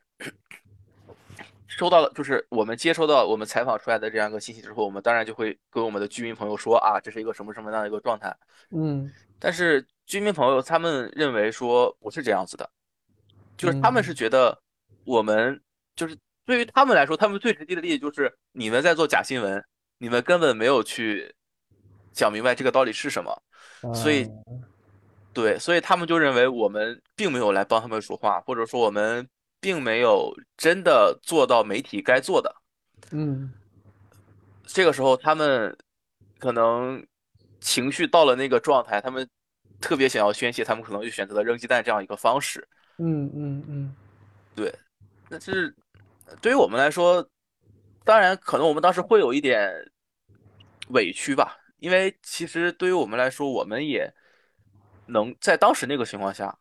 [1.67, 8.35] 收到了，就是我们接收到我们采访出来的这样一个信息之后，我们当然就会跟我们的居民朋友说啊，这是一个什么什么样的一个状态。
[8.69, 12.69] 嗯但是居民朋友他们认为说不是这样子的，
[13.57, 14.61] 就是他们是嗯觉得
[15.03, 15.61] 我们
[15.95, 19.63] 就是对于他们来说，他们最直接的利益就是你们在做假新闻，
[19.97, 21.33] 你们根本没有去
[22.11, 23.43] 讲明白这个到底是什么，
[23.93, 24.29] 所以啊
[25.33, 29.27] 对，所以他们就认为我们并没有来帮他们说话，或者说我们
[29.59, 32.55] 并没有真的做到媒体该做的。
[33.11, 33.51] 嗯
[34.65, 35.77] 这个时候，他们
[36.39, 37.05] 可能
[37.59, 39.27] 情绪到了那个状态，他们
[39.79, 42.67] 特别想要宣泄，他们可能就选择了扔鸡蛋这样一个方式。
[42.97, 43.95] 嗯嗯嗯
[44.55, 44.73] 对
[45.29, 45.75] 但是
[46.41, 47.27] 对于我们来说，
[48.03, 49.71] 当然可能我们当时会有一点
[50.89, 54.11] 委屈吧，因为其实对于我们来说，我们也
[55.07, 56.57] 能在当时那个情况下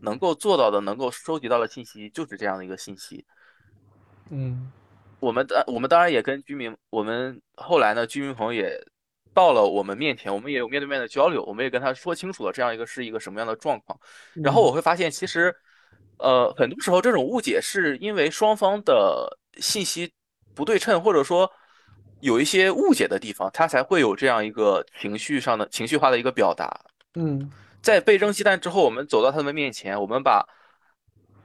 [0.00, 3.24] 能够做到的、能够收集到的信息就是这样的一个信息。
[4.30, 4.70] 嗯
[5.20, 8.78] 我们当我们当然也跟居民，我们后来呢，居民朋友也
[9.34, 13.98] 到了我们面前，我们也有面对面的交流，我们也跟他说清楚了这样一个是一个什么样的状况。
[14.34, 15.52] 然后我会发现，其实，
[16.18, 20.12] 呃，很多时候这种误解是因为双方的信息
[20.54, 21.50] 不对称，或者说
[22.20, 26.80] 有一些误解的地方，他才会有这样一个情绪上的情绪化的一个表达。
[27.14, 30.44] 嗯在被扔鸡蛋之后，我们走到他们面前，我们把，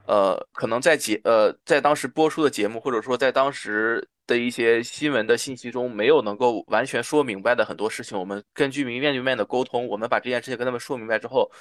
[0.08, 11.52] 呃，可能在节呃在当时播出的节目，或者说在当时的一些新闻的信息中，没有能够完全说明白的很多事情，我们跟居民面对面的沟通，我们把这件事情跟他们说明白之后，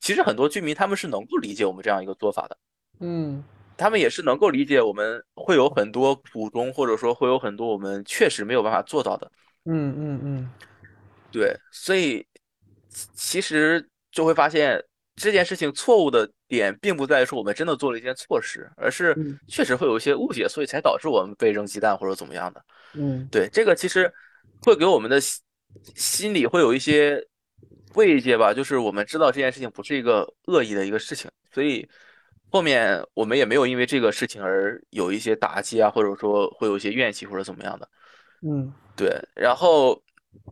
[0.00, 2.56] 其实很多居民他们是能够理解我们这样一个做法的，
[3.00, 3.42] 嗯。
[3.74, 9.28] 他们也是能够理解我们会有很多苦衷，或者说会有很多我们确实没有办法做到的。
[9.64, 10.50] 嗯嗯嗯。
[11.32, 12.24] 对，所以
[12.90, 14.80] 其其实就会发现
[15.16, 22.64] 这件事情错误的点，并不在于说我们真的做了一件错事，而是嗯确实会有一些误解，所以才导致我们被扔鸡蛋或者怎么样的。
[22.94, 24.12] 嗯对，这个其实
[24.62, 25.40] 会给我们的心
[25.94, 27.22] 心里会有一些
[27.94, 31.88] 慰藉吧，就是我们知道这件事情不是一个恶意的一个事情，所以
[32.50, 37.88] 后面我们也没有因为这个事情而有一些打击啊，或者说会有一些怨气或者怎么样的。
[38.42, 40.02] 嗯对，然后，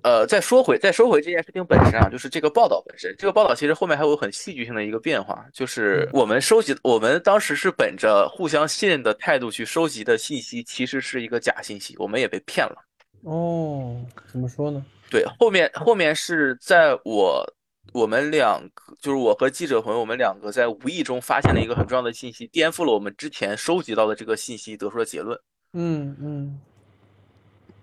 [0.03, 12.77] 呃，再说回再说回这件事情本身啊，就是这个报道本身，这个报道其实后面还有很戏剧性的一个变化，就是我们收集，我们当时是本着互相信任的态度去收集的信息，其实是一个假信息，我们也被骗了。
[13.25, 14.03] 哦，
[14.33, 14.83] 怎么说呢？
[15.11, 17.45] 对，后面后面是在我
[17.93, 25.39] 我们两个，就是我和记者朋友，我们两个在无意中发现了一个很重要的信息，颠覆了我们之前收集到的这个信息得出的结论。
[25.75, 26.61] 嗯嗯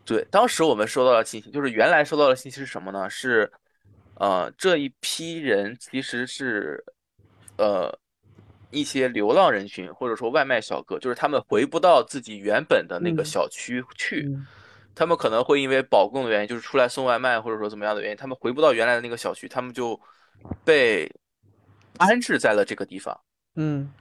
[0.08, 3.10] 对，当时我们收到的信息，就是原来收到的信息是什么呢？
[3.10, 3.52] 是，
[4.16, 6.82] 呃，这一批人其实是，
[7.58, 7.94] 呃，
[8.72, 13.26] 一些流浪人群，或者说外卖小哥，就是他们回不到自己原本的那个嗯。
[13.26, 14.48] 小区去，嗯。
[14.96, 20.00] 他们可能会因为保供的原因，就是出来送外卖或者说怎么样的原因，他们回不到原来的那个小区，他们就
[20.64, 21.12] 被
[21.98, 23.20] 安置在了这个地方。
[23.56, 23.92] 嗯。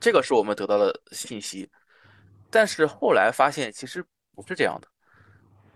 [0.00, 1.70] 这个是我们得到的信息，
[2.50, 4.88] 但是后来发现其实不是这样的，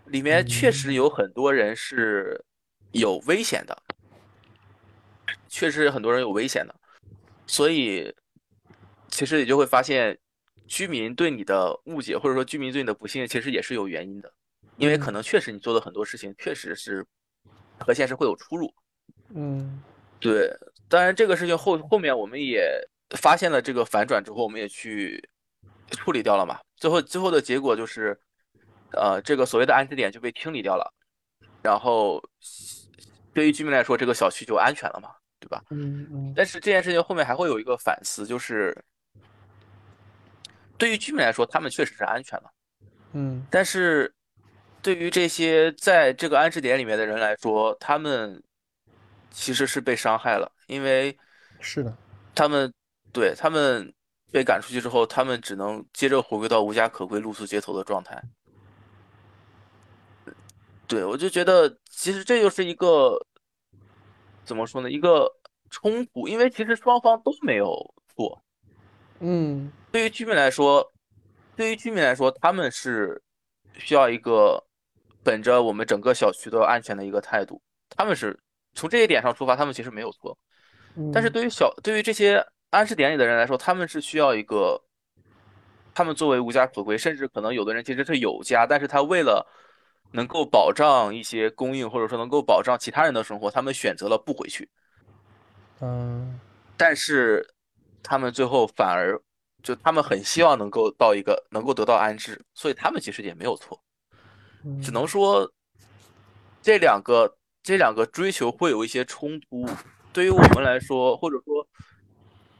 [0.09, 2.43] 里面确实有很多人是
[2.91, 3.77] 有危险的，
[5.47, 6.75] 确实很多人有危险的，
[7.47, 8.13] 所以
[9.07, 10.17] 其实你就会发现，
[10.67, 14.31] 居民对你的误解或者说居民对你的不信任，其实也是有原因的，
[14.77, 17.05] 因为可能确实你做的很多事情确实是
[17.79, 18.73] 和现实会有出入。
[19.35, 19.81] 嗯。
[20.19, 20.53] 对，
[20.89, 22.69] 当然这个事情后后面我们也
[23.15, 25.23] 发现了这个反转之后，我们也去
[25.91, 26.59] 处理掉了嘛。
[26.75, 28.19] 最后最后的结果就是，
[28.91, 30.93] 呃，这个所谓的安置点就被清理掉了，
[31.61, 32.21] 然后
[33.33, 35.63] 对于居民来说，这个小区就安全了嘛，对吧？
[35.69, 38.75] 嗯嗯但是这件事情后面还会有一个反思，就是
[40.77, 42.51] 对于居民来说，他们确实是安全了，
[43.13, 44.11] 嗯但是
[44.81, 48.41] 对于这些在这个安置点里面的人来说，他们
[49.29, 51.15] 其实是被伤害了，因为
[51.59, 51.95] 是的，
[52.33, 52.73] 他们
[53.11, 53.93] 对他们
[54.31, 58.21] 被赶出去之后，他们只能接着回归到无家可归、露宿街头的状态。
[60.89, 63.15] 对，我就觉得其实这就是一个
[64.43, 64.89] 怎么说呢？
[64.89, 65.31] 一个
[65.69, 67.75] 冲突，因为其实双方都没有
[68.15, 68.41] 错。
[69.19, 70.83] 嗯对于居民来说，
[71.55, 73.21] 对于居民来说，他们是
[73.75, 74.59] 需要一个
[75.23, 77.61] 本着我们整个小区都要安全的一个态度，
[77.95, 78.35] 他们是
[78.73, 80.35] 从这一点上出发，他们其实没有错。
[80.95, 84.81] 嗯，但是对于小对于这些安置点里的人来说，他们是需要一个，
[85.93, 89.45] 他们作为无家可归，甚至可能有的人其实是有家，但是他为了
[90.11, 94.69] 能够保障一些供应，或者说能够保障其他人的生活，他们选择了不回去。
[95.81, 96.39] 嗯
[96.75, 97.45] 但是
[98.01, 99.21] 他们最后反而
[99.61, 103.81] 就他们很希望能够到一个能够得到安置，所以他们其实也没有错，
[104.63, 105.49] 嗯只能说
[106.61, 109.65] 这两个这两个追求会有一些冲突。
[110.11, 111.67] 对于我们来说，或者说，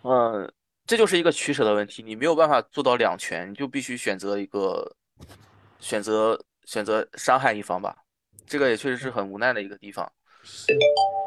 [0.03, 0.53] 嗯，
[0.85, 4.95] 这就是一个取舍的问题，你没有办法做到两全，你就必须选择一个
[5.79, 6.39] 选择
[6.69, 7.97] 选择伤害一方吧。
[8.45, 10.07] 这个也确实是很无奈的一个地方。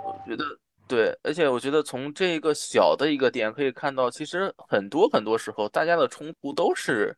[0.05, 0.45] 我觉得
[0.86, 7.16] 对，而且我觉得从这个小的一个点可以看到，其实很多很多时候大家的冲突都是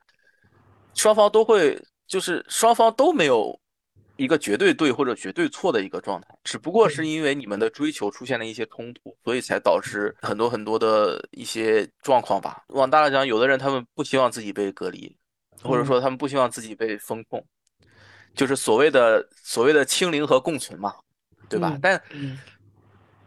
[0.95, 3.59] 双方都会，就是双方都没有
[4.17, 12.65] 一个绝对对或者绝对错的一个状态，只不过是因为你们的追求出现了一些冲突，所以才导致很多很多的一些状况吧。
[12.69, 15.15] 往大了讲，有的人他们不希望自己被隔离，
[15.63, 17.45] 或者说他们不希望自己被封控，
[18.35, 20.95] 就是所谓的所谓的清零和共存嘛，
[21.49, 21.71] 对吧？
[21.75, 22.39] 嗯但嗯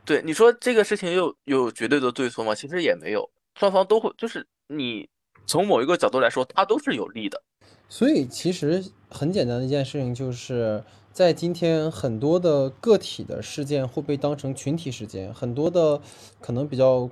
[0.05, 2.55] 对你说这个事情又有绝对的对错吗？
[2.55, 5.10] 其实也没有，双方都会，就是你
[5.45, 7.41] 从某一个角度来说，它都是有利的。
[7.89, 15.99] 所以其实很简单的一件事情，就是在今天很多的个体的事件会被当成群体事件，很多的
[16.39, 17.10] 可能比较，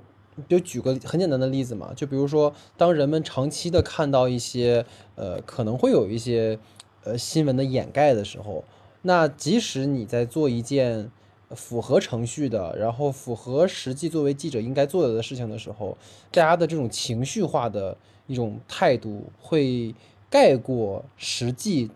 [0.48, 4.84] 就举个很简单的例子嘛，就比如说当人们长期的看到一些
[5.16, 6.58] 呃可能会有一些
[7.06, 8.62] 呃新闻的掩盖的时候，
[9.02, 11.10] 那即使你在做一件
[11.50, 15.96] 符合程序的，然后符合实际作为记者应该做的事情的时候，
[16.32, 17.96] 大家的这种情绪化的
[18.26, 19.94] 一种态度会
[20.28, 21.88] 盖过实际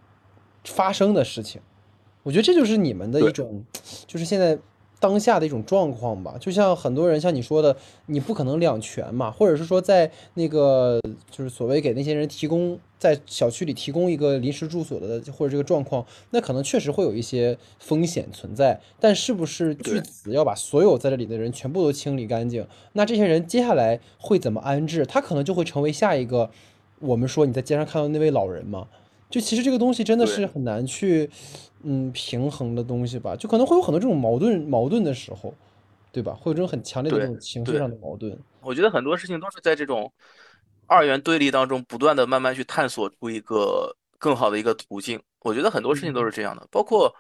[0.65, 1.61] 发生的事情。
[2.23, 3.65] 我觉得这就是你们的一种，
[4.07, 4.57] 就是现在
[5.01, 6.37] 当下的一种状况吧。
[6.39, 7.75] 就像很多人像你说的，
[8.07, 11.01] 你不可能两全嘛，或者是说在那个
[11.31, 18.79] 就是所谓给那些人提供在小区里提供一个临时住所的或者这个状况，那可能确实会有一些风险存在。
[19.01, 22.65] 但是不是据此要把所有在这里的人全部都清理干净？
[22.93, 25.07] 那这些人接下来会怎么安置？
[25.07, 26.51] 他可能就会成为下一个
[26.99, 28.87] 我们说你在街上看到那位老人嘛。
[29.31, 31.31] 就其实这个东西真的是很难去，
[31.85, 35.55] 嗯，平衡的东西吧，就可能会有很多这种矛盾矛盾的时候，
[36.13, 36.35] 对吧？
[36.35, 38.37] 会有这种很强烈的这种情绪上的矛盾。
[38.61, 40.11] 我觉得很多事情都是在这种
[40.91, 45.23] 二元对立当中，不断的慢慢去探索出一个更好的一个途径。
[45.39, 47.15] 我觉得很多事情都是这样的，包括，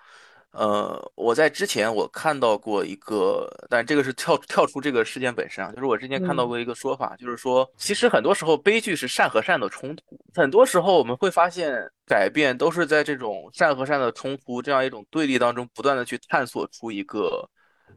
[0.50, 6.48] 呃，我在之前我看到过一个，但这个是跳跳出这个事件本身啊，就是我之前看到嗯。
[6.48, 10.02] 过一个说法，就是说，其实很多时候悲剧是善和善的冲突，
[10.34, 11.72] 很多时候我们会发现
[12.04, 17.48] 改变都是在这种善和善的冲突这样一种对立当中，不断的去探索出一个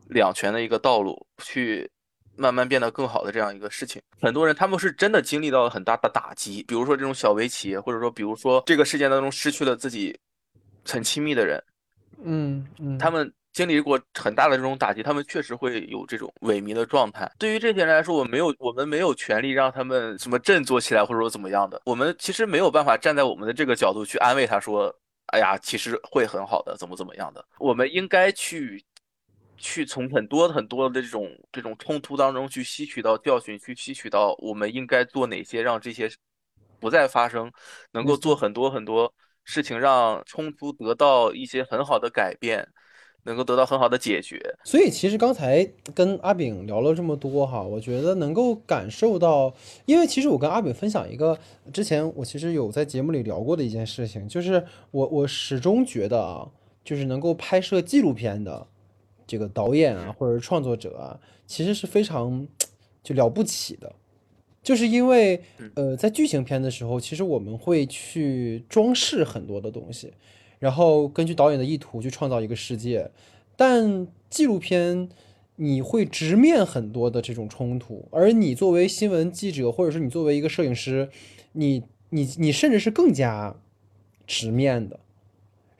[0.09, 1.89] 两全的一个道路，去
[2.35, 4.01] 慢慢变得更好的这样一个事情。
[4.21, 10.17] 很多人他们是真的经历到了很大的打击，比如说这种小微企业，或者说比如说这个事件当中失去了自己
[10.85, 11.63] 很亲密的人，
[12.23, 17.31] 嗯嗯，他们经历过很大的这种打击，他们确实会有这种萎靡的状态。
[17.37, 21.81] 对于这些人来说，我没有，我们没有权利让他们什么振作起来，或者说怎么样的。
[21.85, 24.93] 我们其实没有办法站在我们的这个角度去安慰他说
[25.27, 27.45] 哎呀，其实会很好的，怎么怎么样的。
[27.59, 28.83] 我们应该去
[29.63, 36.11] 去从很多很多的这种这种冲突当中去吸取到教训，去吸取到我们应该做哪些让这些
[36.81, 37.49] 不再发生，
[37.93, 39.13] 能够做很多很多
[39.45, 42.67] 事情，让冲突得到一些很好的改变。
[43.25, 49.55] 能够得到很好的解决，所以其实刚才跟阿炳聊了这么多哈，我觉得能够感受到，
[49.85, 51.39] 因为其实我跟阿炳分享一个
[51.71, 54.61] 之前我其实有在节目里聊过的一件事情，就是
[54.91, 56.45] 我我始终觉得啊，
[56.83, 58.67] 就是能够拍摄纪录片的
[59.33, 62.47] 这个导演啊或者是创作者啊，其实是非常
[63.01, 63.91] 就了不起的，
[64.61, 65.41] 就是因为
[65.73, 70.13] 呃在剧情片的时候，其实我们会去装饰很多的东西。
[70.59, 73.09] 然后根据导演的意图去创造一个世界，
[73.55, 75.09] 但纪录片
[75.55, 81.09] 你会直面很多的这种冲突，而你作为新闻记者，或者是你作为一个摄影师，
[81.53, 81.81] 你
[82.11, 83.55] 你你甚至是更加
[84.27, 84.99] 直面的。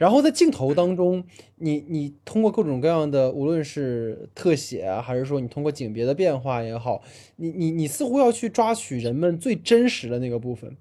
[0.04, 1.24] 然后在镜头当中，
[1.56, 7.02] 你你通过各种各样的，无论是特写啊，还是说你通过景别的变化也好，
[7.38, 10.76] 你你你似乎要去抓取人们最真实的那个部分，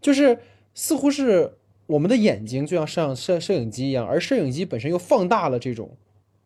[0.00, 0.38] 就是
[0.74, 1.54] 似乎是。
[1.86, 5.90] 我们的眼睛就像摄像摄摄影机一样，而摄影机本身又放大了这种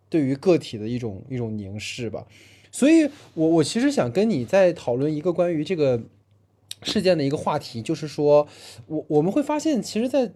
[0.09, 2.27] 对于个体的一种一种凝视吧。
[2.73, 6.03] 所以，我我其实想跟你在讨论一个关于这个
[6.83, 8.49] 事件的一个话题，就是说，
[8.87, 10.33] 我我们会发现，其实，在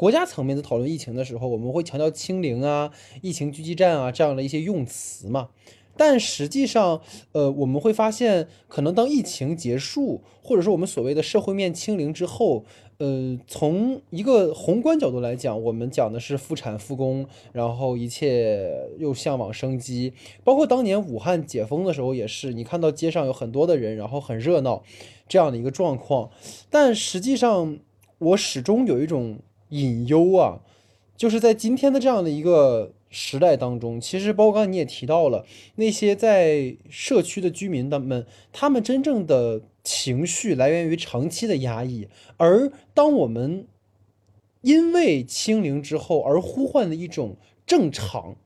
[0.00, 2.90] 国家层面的讨论疫情的时候，我们会强调清零啊、
[3.20, 5.50] 疫情狙击战啊这样的一些用词嘛。
[5.94, 12.64] 但实际上，呃，我们会发现，可能当疫情结束，或者说我们所谓的社会面清零之后。
[12.96, 20.14] 呃，从一个宏观角度来讲，我们讲的是复产复工，然后一切又向往生机。
[20.44, 24.82] 包括当年武汉解封的时候，也是你看到街上有很多的人，然后很热闹
[25.28, 26.30] 这样的一个状况。
[26.70, 27.78] 但实际上，
[28.18, 29.38] 我始终有一种
[29.70, 30.60] 隐忧啊，
[31.16, 35.44] 就是在今天的这样的一个时代当中，其实包括刚才你也提到了
[35.74, 39.62] 那些在社区的居民的们，他们真正的。
[39.82, 42.06] 情绪来源于长期的压抑，
[42.36, 43.66] 而当我们
[44.60, 48.36] 因为清零之后而呼唤的一种正常，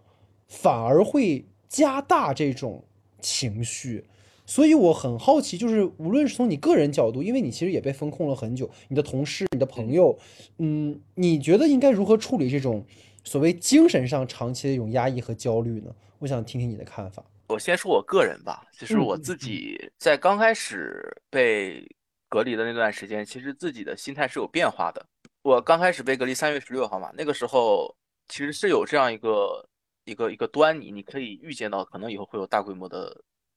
[0.46, 2.84] 反而会加大这种
[3.20, 4.04] 情绪。
[4.46, 10.18] 所以我很好奇，就是无论是从你个人角度，因为你其实也被封控了很久，你的同事、你的朋友，
[10.58, 12.84] 嗯，你觉得应该如何处理这种
[13.24, 15.94] 所谓精神上长期的一种压抑和焦虑呢？
[16.18, 17.24] 我想听听你的看法。
[17.48, 21.86] 我先说我个人吧，就是我自己在刚开始被
[22.28, 25.04] 隔离的那段时间，其实自己的心态是有变化的。
[25.42, 27.94] 我刚开始被隔离三月十六号嘛，那个时候
[28.28, 29.68] 其实是有这样一个
[30.06, 33.14] 一个一个端倪，你可以预见到可能以后会有大规模的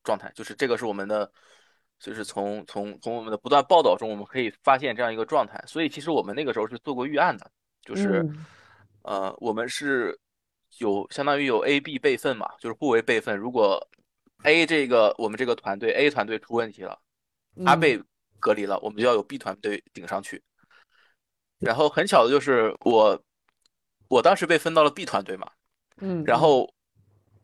[0.08, 1.30] 状态，就是这个是我们的，
[2.00, 5.64] 就是从从从我们的不断报道中，我们可以发现这样一个状态。
[5.68, 7.52] 所以其实我们那个时候是做过预案的，
[7.82, 8.26] 就是
[9.04, 10.18] 呃，我们是。
[10.80, 13.36] 有相当于有 A、B 备份嘛，就是互为备份。
[13.36, 13.82] 如果
[14.44, 17.00] A 这个我们这个团队 A 团队出问题了，
[17.66, 18.00] 他被
[18.38, 20.44] 隔离了，我们就要有 B 团队顶上去。
[21.60, 23.20] 然后很巧的就是我，
[24.10, 25.50] 我当时被分到了 B 团队嘛，
[26.02, 26.70] 嗯，然后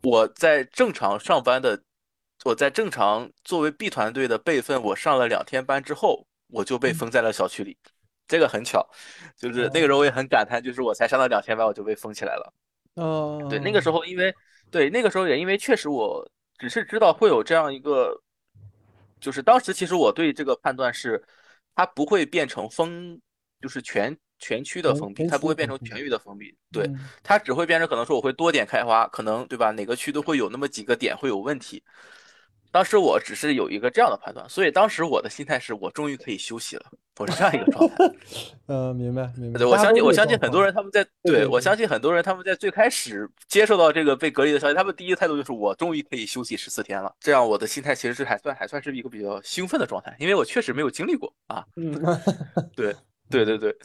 [0.03, 1.82] 我在正常上班的，
[2.43, 7.77] 我在正常作为 B 团队的备份，我上了两天班之后，我就被封在了小区里。
[8.25, 8.87] 这个很巧，
[9.35, 12.53] 就是那个时候我也很感叹，就是我才上了两天班，我就被封起来了。
[12.95, 14.33] 哦，对，那个时候因为，
[14.71, 16.25] 对那个时候也因为确实我
[16.57, 18.17] 只是知道会有这样一个，
[19.19, 21.21] 就是当时其实我对这个判断是，
[21.75, 23.19] 它不会变成封，
[23.61, 26.89] 就是全全区的封闭，它不会变成全域的封闭，对，
[27.21, 29.71] 它只会变成可能说我会多点开花，可能对吧？
[29.71, 31.83] 哪个区都会有那么几个点会有问题。
[32.74, 36.86] 当时我只是有一个这样的判断，所以当时我的心态是我终于可以休息了，
[37.19, 37.95] 我是这样一个状态。
[38.65, 39.59] 嗯， 明白明白。
[39.59, 47.13] 对，我相信我相信很多人他们在对我相信很多人他们在最开始接受到这个被隔离的消息，他们第一个态度就是我终于可以休息十四天了。
[47.19, 51.63] 这样我的心态其实是还算还算是一个比较兴奋的状态，因为我确实没有经历过啊。
[51.76, 51.93] 嗯，
[52.76, 52.95] 对
[53.30, 53.78] 对对对。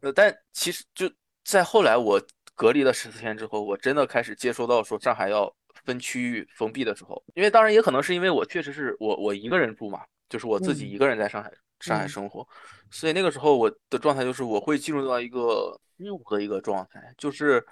[0.00, 1.10] 呃，但其实就
[1.44, 2.18] 在后来我
[2.54, 5.54] 隔离了十四天之后，我真的开始接收到说上海要。
[5.84, 12.46] 分区域封闭的时候，因为当然也可能是因为我确实是我我一个人住嘛，就是我自己一个人在上海上海生活，
[12.90, 17.64] 所以那个时候我的状态就是我会进入到一个虚无的一个状态，就是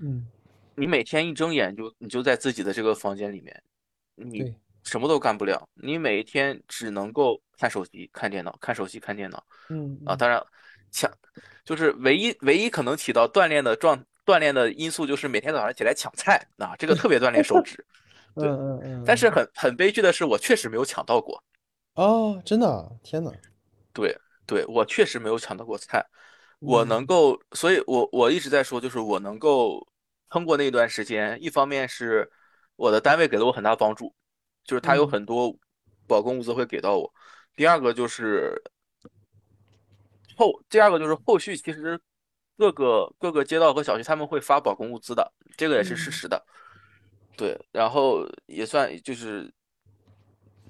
[0.00, 0.26] 嗯，
[0.74, 3.62] 你每天一睁眼就你就在自己的这个房间里面，
[4.14, 4.54] 你
[4.84, 10.00] 什么都干不了，你每一天只能够看手机、看电脑、看手机、看电脑，嗯。
[10.04, 10.40] 啊，当然
[10.90, 11.10] 强
[11.64, 14.04] 就是唯一唯一可能起到锻炼的状。
[14.26, 17.82] 锻炼的因素就是每天早上起来抢菜啊，这个特别锻炼手指。
[18.34, 19.04] 对，嗯嗯嗯。
[19.06, 21.42] 但是很很悲剧的是，我确实没有抢到过。
[21.94, 22.90] 哦，真的？
[23.02, 23.32] 天哪！
[23.94, 24.14] 对
[24.44, 26.04] 对，我确实没有抢到过菜。
[26.58, 29.86] 我能够，所以我我一直在说，就是我能够
[30.28, 32.30] 通过那段时间，一方面是
[32.76, 34.14] 我的单位给了我很大帮助，
[34.64, 35.56] 就是他有嗯很多
[36.06, 37.10] 保供物资会给到我。
[37.54, 38.60] 第二个就是
[40.36, 41.98] 后，第二个就是后续其实
[42.56, 46.44] 各个各个街道和小区他们会发保供物资的，这个也是事嗯实的。
[47.36, 49.52] 对，然后也算就是，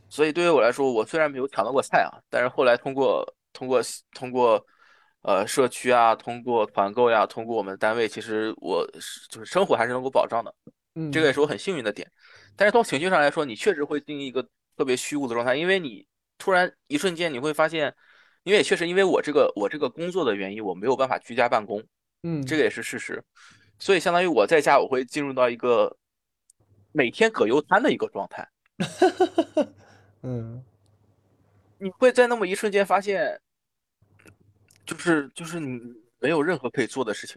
[0.09, 3.81] 所以对于我来说，我虽然没有抢到过菜啊，但是后来通过通过
[4.13, 4.65] 通过
[5.23, 10.53] 呃社区啊，通过团购呀，通过我们单位，其实我是就是生活还是能够保障的，
[11.13, 12.11] 这个也嗯是我很幸运的点。
[12.57, 14.43] 但是从情绪上来说，你确实会进入一个
[14.77, 16.05] 特别虚无的状态，因为你
[16.37, 17.95] 突然一瞬间你会发现，
[18.47, 21.83] 因为也确实因为我这个我这个工作的原因，我没有办法居家办公，
[22.23, 23.21] 嗯这嗯个也是事实。
[23.77, 25.97] 所以相当于我在家，我会进入到一个
[26.93, 28.49] 每天葛优瘫的一个状态。
[30.23, 30.65] 嗯
[31.79, 33.37] 你会在那么一瞬间发现，
[34.85, 35.81] 就是就是你
[36.21, 37.37] 没有任何可以做的事情。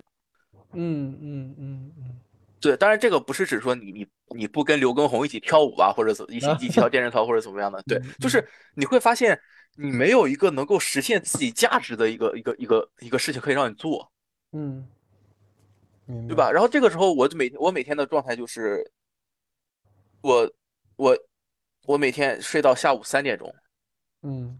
[0.74, 2.20] 嗯嗯嗯嗯
[2.62, 7.82] 对，当然这个不是指说你你你不跟刘畊宏一起跳舞啊，或者怎一起啊一起跳 健身操或者怎么样的。
[7.88, 9.41] 对，嗯就是你会发现
[9.82, 14.11] 你没有一个能够实现自己价值的一个一个一个一个事情可以让你做，
[14.51, 14.86] 嗯，
[16.27, 16.51] 对吧？
[16.51, 18.91] 然后这个时候我就每我每天的状态就是
[20.19, 20.51] 我
[20.97, 21.17] 我
[21.86, 23.55] 我每天睡到下午三点钟，
[24.23, 24.59] 嗯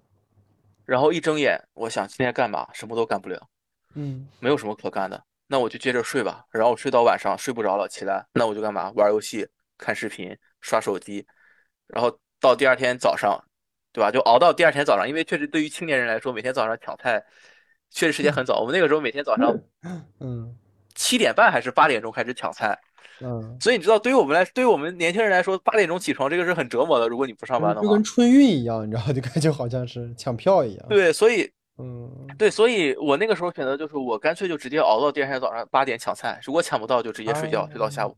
[0.86, 2.66] 然后一睁眼，我想今天干嘛？
[2.74, 3.50] 什么都干不了。
[3.96, 6.46] 嗯没有什么可干的，那我就接着睡吧。
[6.50, 8.90] 然后睡到晚上睡不着了，起来，那我就干嘛？
[8.92, 9.46] 玩游戏、
[9.78, 11.28] 看视频、刷手机，
[11.88, 13.38] 然后到第二天早上，
[14.00, 14.10] 对吧？
[14.10, 17.22] 就熬到第二天早上，因为确实对于青年人来说，每天早上抢菜
[17.92, 18.62] 确实时间很早。
[18.62, 19.54] 我们那个时候每天早上
[20.22, 20.56] 嗯
[20.96, 22.80] 七点半还是八点钟开始抢菜，
[23.20, 27.10] 嗯，所以你知道，对于我们来，对于我们年轻人来说，八点钟起床这个是很折磨的。
[27.10, 30.86] 如果你不上班的话，就跟春运一样，你知道，就感觉好像是抢票一样。
[30.88, 38.16] 对，所以嗯对，所以我那个时候选择就是我干脆就直接熬到第二天早上八点抢菜，如果抢不到就直接睡觉，睡到下午。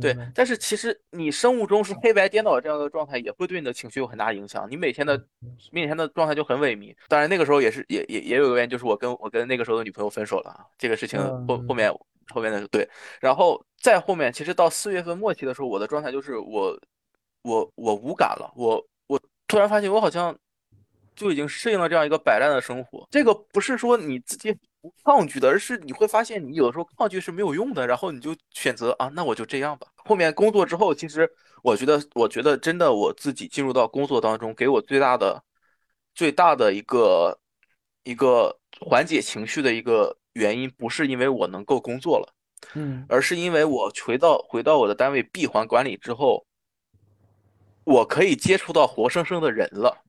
[0.00, 4.66] 对，但是其实你生物钟是黑白颠倒的这样的状态，也会对你的情绪有很大影响。
[4.70, 5.22] 你每天的
[5.70, 6.94] 每天的状态就很萎靡。
[7.08, 11.92] 当然那个时候也是也也也有一个原因，就是我跟我跟那个时候的女朋友分手了啊，这个事情后后面
[12.28, 12.88] 后面的对，
[13.20, 16.74] 然后再后面，其实到四月份末期的时候，我的状态就是我
[17.42, 20.34] 我我无感了，我我突然发现我好像
[21.14, 23.06] 就已经适应了这样一个摆烂的生活。
[23.10, 29.86] 这个不是说你自己不抗拒的，而是你会发现你有的时候抗拒是没有用的，然后你就选择啊，那我就这样吧。
[29.96, 31.30] 后面工作之后，其实
[31.62, 35.42] 我觉得，我觉得真的我自己进入到工作当中，给我最大的
[36.14, 37.38] 最大的一个
[38.04, 42.34] 一个缓解情绪的一个原因，不是因为我能够工作了，
[42.74, 46.44] 嗯而是因为我回到回到我的单位闭环管理之后，
[47.84, 50.02] 我可以接触到活生生的人了。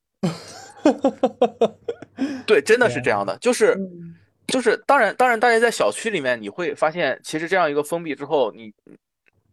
[2.45, 4.15] 对，真的是这样的，就是嗯
[4.47, 8.73] 就是，当然当然，大家在小区里面，你会发现，其实这样一个封闭之后，你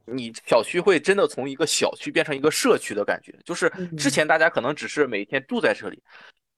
[0.05, 6.03] 你小区会真的从一个小区变成一个社区的感觉，就是之前大家可能只是每天住在这里。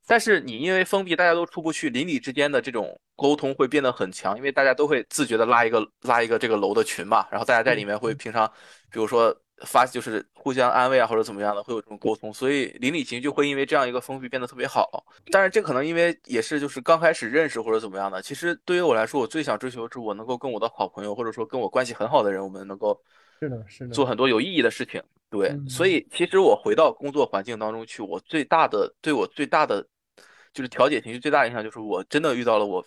[0.06, 8.50] 但是你因为封闭，大家都出不去，邻里之间的这种沟通会变得很强，因为大家都会自觉的拉一个拉一个这个楼的群嘛，然后大家在里面会平常，
[8.90, 9.34] 比如说
[9.64, 15.04] 发就是互相安慰啊或者怎么样的，会有这种沟通，所以邻里情就会因为这样一个封闭变得特别好。
[15.30, 23.00] 但是这可能因为也是就是刚开始认识或者怎么样的，其实对于我来说，我最想追求的是我能够跟我的好朋友或者说跟我关系很好的人，我们能够
[23.40, 25.02] 是的，是的，做很多有意义的事情。
[25.30, 29.82] 对，嗯所以其实我回到工作环境当中去，我最大的对我最大的
[30.52, 32.84] 就是调节情绪最大的影响，就是我真的遇到了我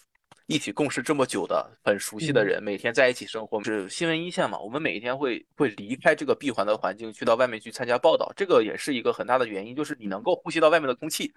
[0.47, 2.45] 一起共事这么久的很熟悉的嗯。
[2.45, 11.33] 人，每天在一起生活，是新闻一线嘛，我们每一天会会离开这个闭环的环境，去到外面去参加报道，这个也是一个很大的原因，就是你能够呼吸到外面的空气，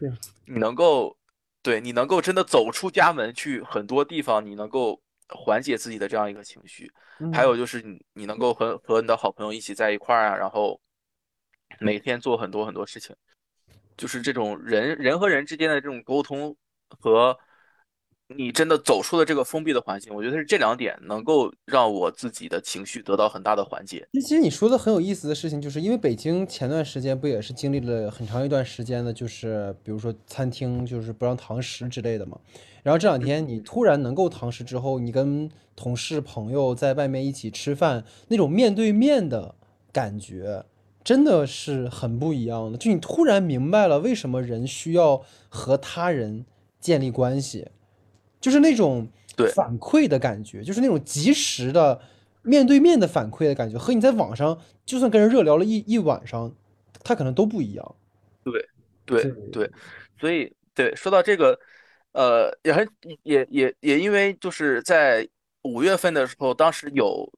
[0.00, 0.10] 对，
[0.46, 1.16] 你能够
[1.62, 6.90] 对你能够真的走出家门去很多地方，你能够缓解自己的这样一个情绪。
[7.20, 10.80] 嗯还有就是你你能够和和你的好朋友一起在一块儿啊，然后
[11.80, 13.14] 每天做很多很多事情，
[13.96, 16.56] 就是这种人人和人之间的这种沟通
[17.00, 17.36] 和
[18.36, 24.06] 你真的走出了这个封闭的环境，我觉得是这两点能够让我自己的情绪得到很大的缓解。
[24.12, 32.38] 其实你说的很有意思的事情，就是因为北京前段时间不也是经历了很长一段时间的，就是比如说餐厅就是不让堂食之类的嘛。
[32.82, 39.54] 然后这两天你突然能够堂食之后，你跟同事朋友在外面一起吃饭，那种面对面的
[39.90, 40.66] 感觉，
[41.02, 42.76] 真的是很不一样的。
[42.76, 46.44] 就你突然明白了为什么人需要和他人
[46.78, 47.68] 建立关系。
[48.40, 52.00] 就是那种对反馈的感觉，就是那种及时的
[52.42, 56.54] 面对面的反馈的感觉，和你在网上就算跟人热聊了一一晚上，
[57.04, 57.94] 他可能都不一样。
[58.44, 58.68] 对
[59.04, 59.70] 对对，
[60.18, 61.58] 所以对说到这个，
[62.12, 62.86] 呃，也还
[63.22, 65.28] 也也也因为就是在
[65.62, 67.30] 五月份的时候，当时有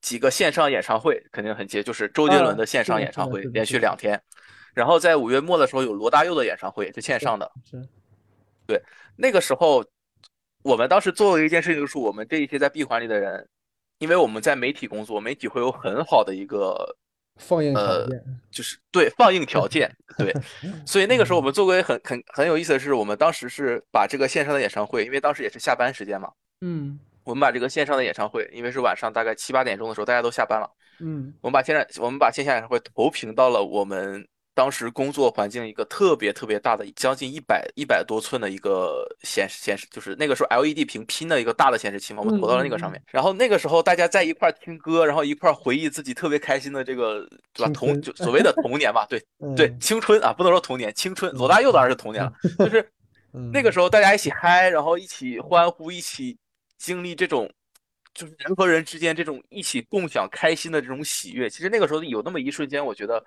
[0.00, 4.20] 几个线上演唱会，肯定很接，就是周杰伦啊，的线上演唱会，连，续两天。
[4.74, 7.50] 然后在五月末的时候有罗大佑的演唱会，就线上的。
[7.64, 8.82] 是，
[9.16, 9.84] 那个时候，
[10.68, 13.48] 我们当时做了一件事情，就是我们这一些在闭环里的人，
[13.98, 16.94] 因为我们在媒体工作，媒体会有很好的一个
[17.36, 20.34] 放映条呃，件，就是对放映条件，对，
[20.86, 26.98] 所以那个时候我嗯们做过很很很有意思的是，我们当时是把这个线上的演唱会，因为当时也是下班时间嘛，嗯。
[27.24, 31.34] 我们把这个线上的演唱会，因为是晚上大概七八点钟的时候，大家都下班了，嗯。
[31.42, 34.26] 我们把线上我们把线下演唱会投屏到了我们
[34.58, 43.00] 当时工作环境一个特别特别大的，将近一百一百多寸的一个显示显示，就是那个时候 LED 屏拼的一个大的显示器嘛，我投到了那个上面。
[43.12, 47.72] 然后那个时候大家在一块儿听歌，然后一块儿回忆自己特别开心的这个，对吧？
[47.72, 49.22] 童就所谓的童年吧，对
[49.54, 51.32] 对，嗯青春啊，不能说童年，青春。
[51.34, 52.90] 罗嗯大佑当然是童年了，就是
[53.52, 56.36] 那个嗯时候大家一起嗨，然后一起欢呼，一起
[56.78, 57.48] 经历这种。
[58.14, 63.24] 就是人和人之间这种一起共享开心的这种喜悦，其实那个时候有那么一瞬间，我觉得，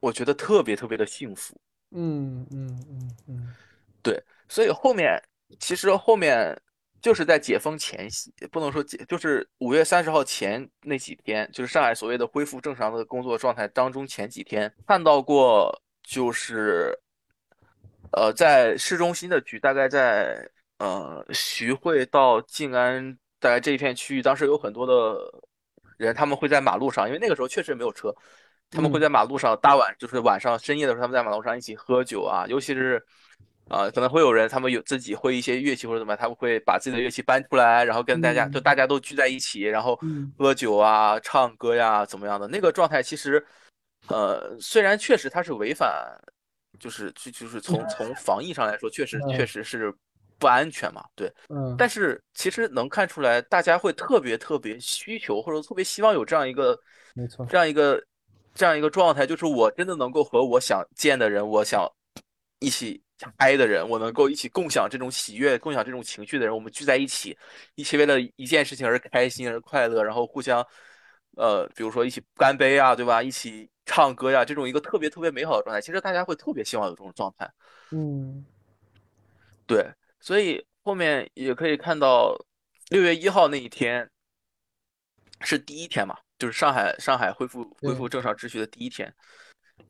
[0.00, 1.54] 我觉得特别特别的幸福。
[1.92, 3.54] 嗯嗯嗯嗯
[4.02, 5.20] 对，所以后面
[5.58, 6.56] 其实后面
[7.02, 16.96] 就是在解封前夕，不能说解，就是五月三十号前那几天，就是上海所谓的恢复正常的工作状态当中前几天，看到过就是
[18.12, 20.48] 呃在市中心的区，大概在
[20.78, 25.18] 呃徐汇到静安大概这一片区域，当时有很多的
[25.96, 28.14] 人，他们会在马路上，因为那个时候确实没有车，
[28.70, 29.02] 他们会嗯。
[29.02, 33.04] 在马路上大晚就是晚上深夜的时候，他们在马路上一起喝酒啊，尤其是。
[33.68, 40.32] 啊、可能会有人，他们有自己会一些乐器或者怎么样，他们会把自己的乐器搬出来，然后跟大家就嗯大家都聚在一起，然后嗯。
[40.36, 42.48] 喝酒啊、唱歌呀，怎么样的。
[42.48, 43.46] 那个状态，其实，
[44.08, 45.88] 呃，虽然确实它是违反，
[46.80, 49.46] 就是就就是从从防疫上来说，确实确嗯。
[49.46, 49.94] 实是
[50.36, 51.32] 不安全嘛，对。
[51.48, 56.76] 嗯，但是其实能看出来，大家会特别特别需求，或者特别希望有这样一个
[57.14, 58.02] 没错，这样一个
[58.54, 61.90] 这样一个状态，就是我真的能够和我想见的人，我想
[62.58, 63.02] 一起
[63.38, 67.36] 嗨的人，我能够一起共享这种喜悦、共享这种情绪的人，我们聚在一起，
[67.74, 70.66] 一起为了一件事情而开心而快乐，然后互相，
[71.36, 73.22] 呃，比如说一起干杯啊，对吧？
[73.22, 77.50] 一起唱歌呀，这种一个特别特别美好的状态，其实大家会特别希望有这种状态。
[77.92, 78.44] 嗯
[79.66, 79.86] 对，
[80.20, 82.34] 所以后面也可以看到，
[82.88, 84.10] 六月一号那一天
[85.40, 89.14] 是第一天嘛，就是上海上海恢复恢，复正常秩序的第一天。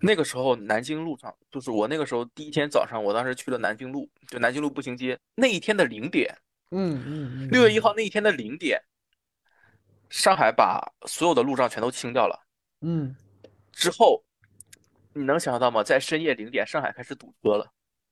[0.01, 5.17] 那个时候南京路上，就是我那个时候第一天早上，我当时去了南京路，就南京路步行街。
[5.37, 6.37] 那一天的零点，
[6.73, 8.83] 嗯嗯六月一嗯号那一天的零点，
[10.09, 12.37] 上海把所有的路障全都清掉了。
[12.81, 13.15] 嗯，
[13.73, 14.25] 之后，
[15.13, 15.85] 你能想象到吗？
[15.85, 17.67] 在深夜零点，上海开始堵车了。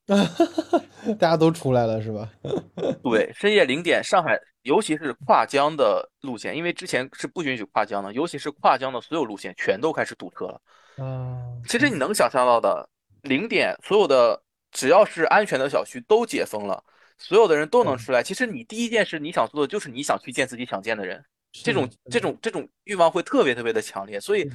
[1.19, 2.31] 大家都出来了是吧？
[3.03, 10.61] 对，深夜零点，上海尤其是跨江的路线，因为之前是不允许跨江的，尤其是跨江的所有路线全都开始堵车了。
[10.99, 12.87] 啊，其实你能想象到的，
[13.23, 16.85] 零点所有的只要是安全的小区都解封了，
[17.17, 18.23] 所有的人都能，出来。
[18.23, 24.51] 其实你第一件事你想做的就是你想去见自己想见的人，这，种这，种这种欲望会特别特别的强烈，所以，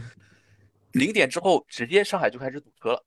[0.92, 3.04] 零点之后直接上海就开始堵车了。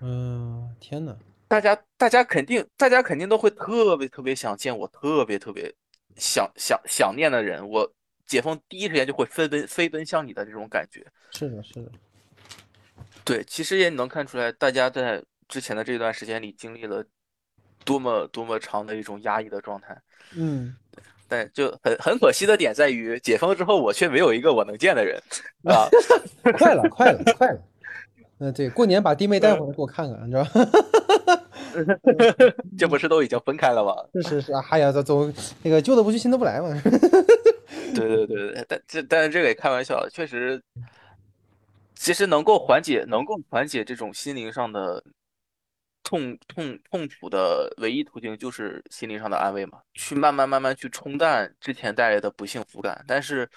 [0.00, 1.14] 嗯，天呐，
[1.46, 5.74] 大家大家肯定大家肯定都会特别特别想见我，特别特别
[6.18, 7.90] 想想想念的人，我
[8.26, 11.06] 解封第一时间就会飞奔飞奔向你的这种感觉。
[11.30, 11.90] 是的，是的，
[13.24, 17.04] 对，其实也能看出来，大家在之前的这段时间里经历了
[17.84, 19.96] 多么多么长的一种压抑的状态。
[20.34, 20.76] 嗯，
[21.26, 25.18] 但就很很可惜的点在于，解封之后我却没有一个我能见的人
[25.64, 25.88] 啊。
[26.58, 27.60] 快了，快了， 快了。
[28.40, 31.47] 嗯，对，过年把弟妹带回来给我看看，你知道吧？
[32.78, 33.94] 这不是都已经分开了吗？
[34.14, 36.68] 是 是是，哎呀，总总那个旧的不去，新的不来嘛。
[37.94, 40.60] 对对对对，但这但是这个也开玩笑，确实，
[41.94, 45.02] 其实能够缓解能够缓解这种心灵上的
[46.02, 53.04] 痛痛痛苦的唯一途径就是心灵上的安慰嘛，去慢慢慢慢去冲淡之前带来的不幸福感。
[53.06, 53.48] 但是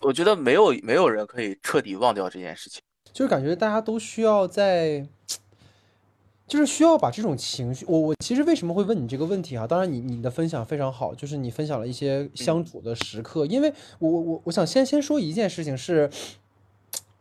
[0.00, 2.80] 我觉得没有没有人可以彻底忘掉这件事情。
[3.12, 5.06] 就是感觉大家都需要在，
[6.48, 7.84] 就是需要把这种情绪。
[7.86, 9.66] 我我其实为什么会问你这个问题啊？
[9.66, 13.46] 当然你你的分享非常好，就是你分享了一些相嗯处的时刻。
[13.46, 16.10] 因为我我我我想先先说一件事情是。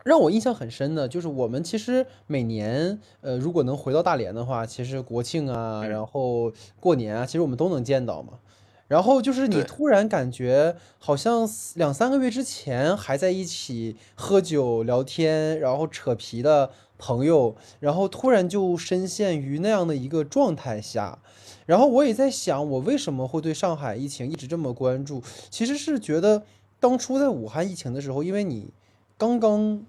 [0.06, 6.50] 让我印象很深的，就是我们其实每年，呃，如果能回到大连的话，其实国庆啊，嗯，然后
[6.80, 8.40] 过年啊，其实我们都能见到嘛。
[8.88, 21.20] 然后就是你，突然感觉好像两三个月之前还在一起喝酒聊天，然后扯皮的朋友，然后突然就深陷于那样的一个状态下。
[21.66, 25.22] 然后我也在想，我为什么会对上海疫情一直这么关注？
[25.50, 26.44] 其实是觉得
[26.80, 28.70] 当初在武汉疫情的时候，因为你
[29.18, 29.84] 刚刚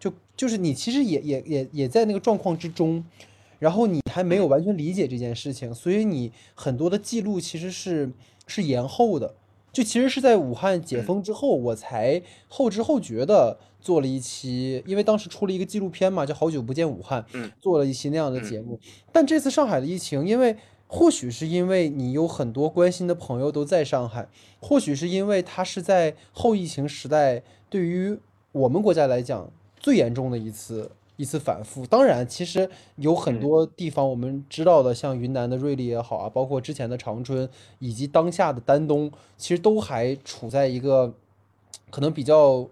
[0.00, 3.04] 就就是你其实也也也也在那个状况之中，
[3.58, 8.10] 然后你还没有完全理解这件事情，所以你很多的记录其实是
[8.46, 9.34] 是延后的。
[9.70, 17.22] 就其实是在武汉解封之后，我才后知后觉的做了一期，因为当时出了一个纪录片嘛，叫《好久不见武汉》，
[17.60, 18.78] 做了一期那样的节目。
[19.10, 20.56] 但这次上海的疫情，因为
[20.86, 24.28] 或许是因为你有很多关心的朋友都在上海，
[24.60, 28.16] 或许是因为它是在后疫情时代对于
[28.52, 31.84] 我们国家来讲最严重的一次一次反复。
[31.86, 41.14] 当然，其实有很多地方我们知道的，像云南的瑞丽也好啊，包括之前的长春以及当下的丹东，其实都还处在一个
[41.90, 42.68] 可能比较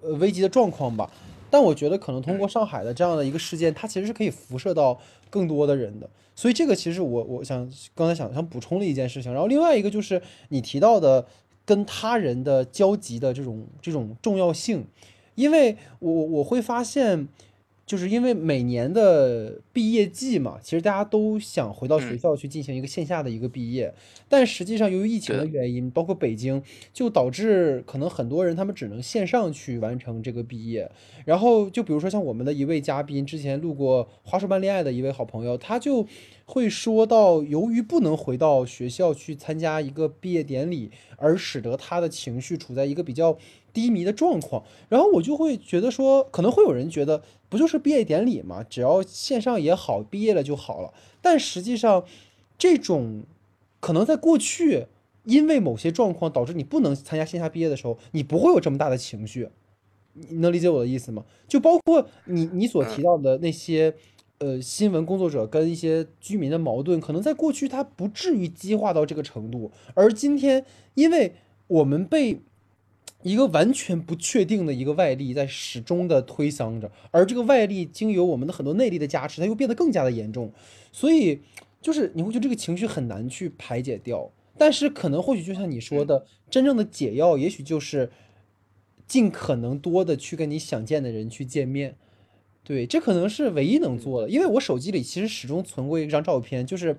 [0.00, 1.10] 呃危机的状况吧。
[1.50, 4.98] 但我觉得，可能通过上海的这样的一个事件，它其实是可以辐射到
[5.30, 6.08] 更多的人的。
[6.34, 11.26] 所以这个其实我我想刚才想想补充的一件事情，然后另外一个就是你提到的
[11.64, 14.84] 跟他人的交集的这种这种重要性，
[15.34, 17.28] 因为我我会发现。
[17.86, 23.94] 就是因为每年的毕业季嘛，其实大家都想回到学校去进行一个线下的一个毕业，
[24.28, 26.60] 但实际上由于疫情的原因，包括北京，
[26.92, 30.90] 就导致可能很多人他们只能线上去完成这个毕业。
[31.24, 36.04] 然后就比如说像我们的一位嘉宾，之前录过《花束般恋爱》的一位好朋友，他就
[36.44, 43.38] 会说到，由于不能回到学校去参加一个毕业典礼，而使得他的情绪处在一个比较。
[43.76, 50.94] 低迷的状况，然后我就会觉得说，可能会有人觉得，不就是毕业典礼嘛，只要线上也好，毕业了就好了。
[51.20, 52.02] 但实际上，
[52.56, 53.24] 这种
[53.78, 54.86] 可能在过去，
[55.24, 59.50] 因为某些状况导致你不能参加线下毕业的时候，你不会有这么大的情绪。
[60.14, 61.22] 你能理解我的意思吗？
[61.46, 63.94] 就包括你你所提到的那些，
[64.38, 70.64] 呃，新闻工作者跟一些居民的矛盾，可能在过去它不至于激化到这个程度，而今天，
[70.94, 71.34] 因为
[71.66, 72.40] 我们被
[73.26, 80.52] 一个完全不确定的一个外力在始终的推搡着，而这个外力经由我们的很多内力的加持，它又变得更加的严重，
[80.92, 81.40] 所以
[81.82, 84.30] 就是你会觉得这个情绪很难去排解掉。
[84.56, 88.10] 但是可能或许就像你说的，真正的解药也许就是
[89.08, 91.96] 尽可能多的去跟你想见的人去见面。
[92.62, 94.28] 对，这可能是唯一能做的。
[94.28, 96.96] 因为我手机里其实始终存过一张照片，就是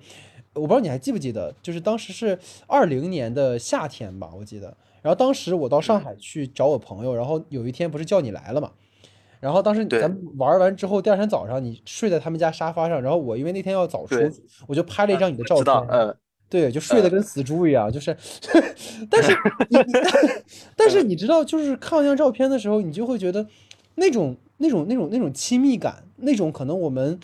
[0.52, 4.76] 我不知道你还记不记得，就是当时是二零年的夏天吧，我记得。
[5.02, 8.72] 然后当时我到上海去找我朋友，然后有一天不是叫你来了嘛？
[9.40, 14.16] 然后当时咱们玩完之后，第二天早上你睡在他们家沙发上，然后我因为那天要早出，
[14.66, 15.72] 我就拍了一张你的照片。
[15.90, 16.16] 嗯，
[16.48, 18.16] 对，就睡得跟死猪一样，就是。
[19.08, 19.32] 但是
[19.68, 19.78] 你，
[20.74, 23.46] 但是你知道，就是看那张照片的时候，你就会觉得
[23.94, 27.16] 那种那种那种那种亲密感，那种可能我们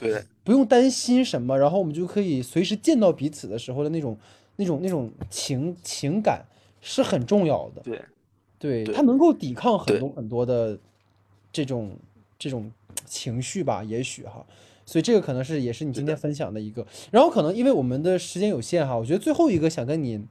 [0.44, 4.16] 不用担心什么，然后我们就可以随时见到彼此的时候的那种
[4.54, 6.44] 那种那种情情感。
[6.84, 10.78] 是很重要的，对，对，它能够抵抗很多很多的
[11.50, 11.96] 这种
[12.38, 12.70] 这种
[13.04, 14.46] 情绪吧，也许哈，
[14.86, 20.24] 所以这个可能是也是你今天分享的一个，然后可能因为我们的时间有限哈，我觉得最后一个想跟你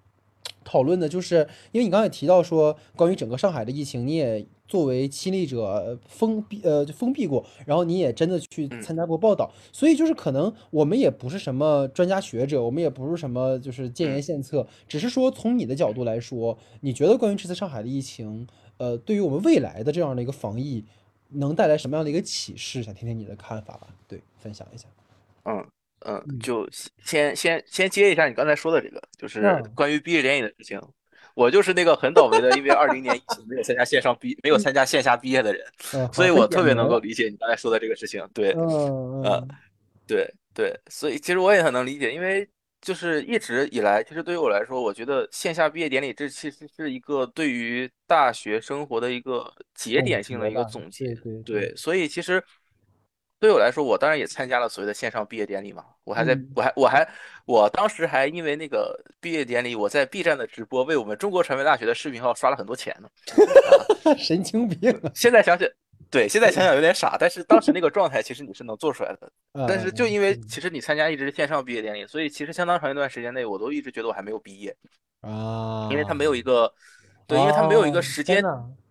[0.63, 4.45] 讨论的就是，因为你刚才提到说关于整个上海的疫情，你也。
[4.73, 18.47] 作为亲历者封闭呃就封闭过，然后你也真的去参加过报道，所以就是可能我们也不是什么专家学者，我们也不是什么就是建言献策，只是说从你的角度来说，你觉得关于这次上海的疫情，
[18.77, 20.83] 呃，对于我们未来的这样的一个防疫，
[21.29, 22.81] 能带来什么样的一个启示？
[22.81, 24.87] 想听听你的看法吧，对，分享一下。
[25.43, 25.63] 嗯
[25.99, 26.67] 嗯，就
[27.05, 29.39] 先先先接一下你刚才说的这个，就是
[29.75, 30.81] 关于毕业典礼的事情。
[31.35, 35.65] 我就是那个很倒霉的，因为二零年疫情没有参加线上毕，没有参加线下毕业的人，
[36.13, 38.23] 所以我特别能够理解你刚才说的这个事情。
[38.33, 39.47] 对，嗯，
[40.07, 42.47] 对对，所以其实我也很能理解，因为
[42.81, 51.15] 就是一直以来，其实对于我来说，我觉得线下毕业典礼这其实是一个对于大学生活的一个节点性的一个总结。
[51.45, 52.43] 对，所以其实。
[53.39, 55.83] 对我来说，我当然也参加了所谓的线上毕业典礼嘛。
[56.05, 57.05] 我还在，我还，我还，
[57.45, 63.09] 我当时还因为那个毕业典礼，我在 B 站的直播为我们中国传媒大学的视频号刷了很多钱呢。
[64.17, 64.99] 神经病！
[65.13, 65.67] 现在想想，
[66.09, 69.31] 对，现在想想有点傻，但是当时那个状态其实你是能做出来的。
[69.67, 74.75] 但是就因为其实你参加一直是线上毕业典礼，所以其实相当长一段时间内，我都一直觉得我还没有毕业
[75.21, 76.71] 啊，因为他没有一个，
[77.27, 78.43] 对，因为他没有一个时间。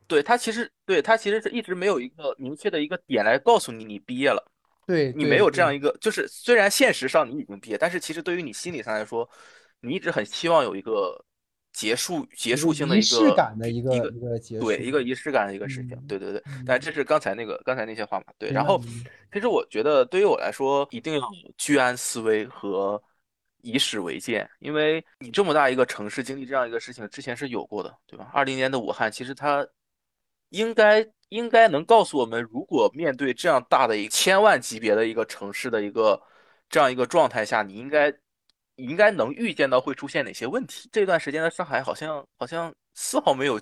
[0.08, 4.44] 对他其实对他其实是一直没有一个明确的一个点来告诉你你毕业了，
[4.86, 9.28] 对你没有这样一个，就是虽然现实上你已经毕业，但是其实对于你心理上来说，
[9.80, 11.24] 你一直很希望有一个
[11.72, 14.78] 结束结束性的一个仪式感的一一个个一个结对。
[14.78, 16.42] 一个仪式感的一个事情，嗯对对对。
[16.46, 18.50] 嗯但这是刚才那个刚才那些话嘛，对。
[18.50, 18.80] 然后
[19.32, 21.20] 其实我觉得对于我来说，一定要
[21.56, 23.02] 居安思危和
[23.62, 28.30] 以史为鉴，因为你这么大一个城市经历这样一个事情，之前是有过的，对吧？
[28.34, 29.66] 二零年的武汉，其实它
[30.50, 36.22] 应该应该能告诉我们，如果面对这样大的一千万级别的一个城市的一个
[36.68, 38.10] 这样一个状态下，你应该
[38.76, 40.90] 你应该能预见到会出现哪些问题。
[40.92, 43.58] 这段时间的上海好像好像丝毫没有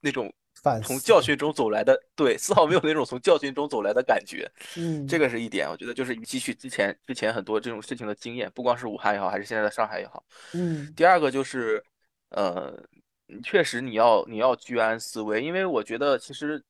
[0.00, 4.50] 那种反从教训中走来的，对，丝毫没有那种从教训中走来的感觉。
[4.76, 10.24] 嗯这个是一点，我觉得就是汲取之前之前很多这种事情的经验，不光是武汉也好，还是现在的上海也好。
[10.54, 11.80] 嗯第二个就是，
[12.30, 12.76] 呃，
[13.44, 16.62] 确实你要你要居安思危，因为我觉得其实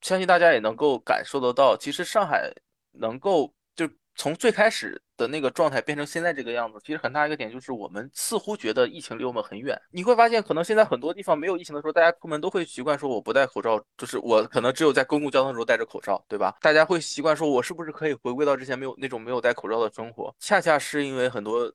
[0.00, 2.52] 相信大家也能够感受得到，其实上海
[2.92, 9.80] 能够就从最开始的那个状态变成现在这个样子，其实很大一个点就是我们似乎觉得疫情离我们很远。
[9.90, 16.56] 你会发现，可能现在很多地方没有疫情的时候，大家出门都会习惯说我不戴口罩，就是我可能只有在公共交通的时候戴着口罩，对吧？
[16.60, 20.34] 大家会习惯说我是不是可以回归到之前没有那种没有戴口罩的生活？
[20.38, 21.70] 恰恰是因为很多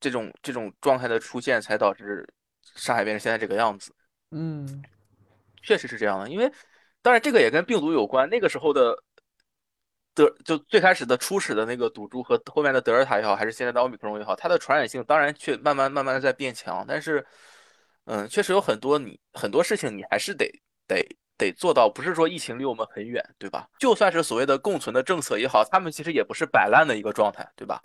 [0.00, 2.28] 这种这种状态的出现，才导致
[2.76, 3.94] 上海变成现在这个样子。
[4.30, 4.82] 嗯
[5.62, 6.50] 确实是这样的，因为
[7.02, 8.28] 当然这个也跟病毒有关。
[8.28, 8.96] 那个时候的
[10.14, 17.24] 德就最开始的初始的那个毒株和后面的德尔塔也好，还是现在的奥密克戎也好，它的传染性当然却慢慢慢慢的在变强，但是
[18.04, 20.50] 嗯，确实有很多你很多事情你还是得
[20.86, 21.06] 得
[21.38, 23.68] 得做到，不是说疫情离我们很远，对吧？
[23.78, 27.80] 就算是所谓的共存的政策也好，他们其实也不是摆烂的一个状态，对吧？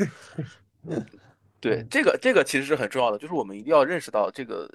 [1.61, 4.69] 对，嗯这个这个其实是很重要的，就是我们一定要认识到这个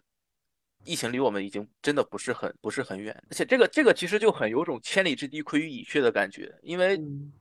[0.85, 7.33] 疫情离我们已经真的不是很不是很远，而且这个这个其实就很有种千里之堤溃于蚁穴的感觉，因为嗯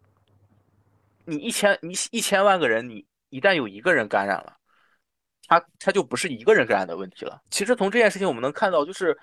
[1.25, 4.57] 你一千你一千万个人，你一旦有一个人感染了，
[5.47, 7.41] 他他就不是一个人感染的问题了。
[7.49, 9.17] 其实从这件事情我们能看到，就是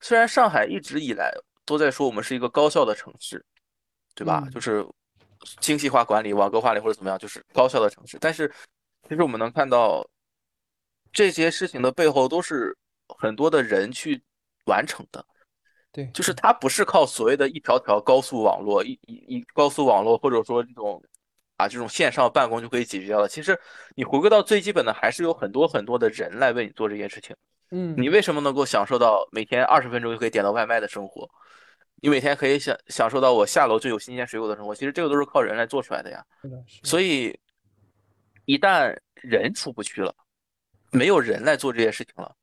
[0.00, 1.32] 虽然上海一直以来
[1.64, 3.44] 都在说我们是一个高效的城市，
[4.14, 4.42] 对吧？
[4.46, 4.86] 嗯就是
[5.60, 8.16] 精细化管理、网格化管理或者怎么样，就是高效的城市。
[8.20, 8.52] 但是
[9.08, 10.08] 其实我们能看到，
[11.12, 12.76] 这些事情的背后都是
[13.08, 14.22] 很多的人去
[14.66, 15.24] 完成的。
[15.90, 21.02] 对，就是它不是靠所谓的一条条高速网络、一一一高速网络，或者说这种
[21.56, 23.28] 啊这种线上办公就可以解决掉的。
[23.28, 23.58] 其实
[23.94, 27.36] 你回归到最基本的，还是有很多很多的人来为你做这件事情。
[27.74, 31.28] 嗯你为什么能够享受到每天二十分钟就可以点到外卖的生活？
[31.96, 34.74] 你每天可以享享受到我下楼就有新鲜水果的生活？
[34.74, 36.24] 其实这个都是靠人来做出来的呀。
[36.82, 37.38] 所以
[38.44, 40.14] 一旦人出不去了，
[40.90, 42.34] 没有人来做这些事情了，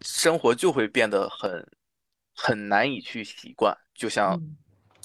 [0.00, 1.66] 生活就会变得很
[2.34, 4.56] 很难以去习惯，就像嗯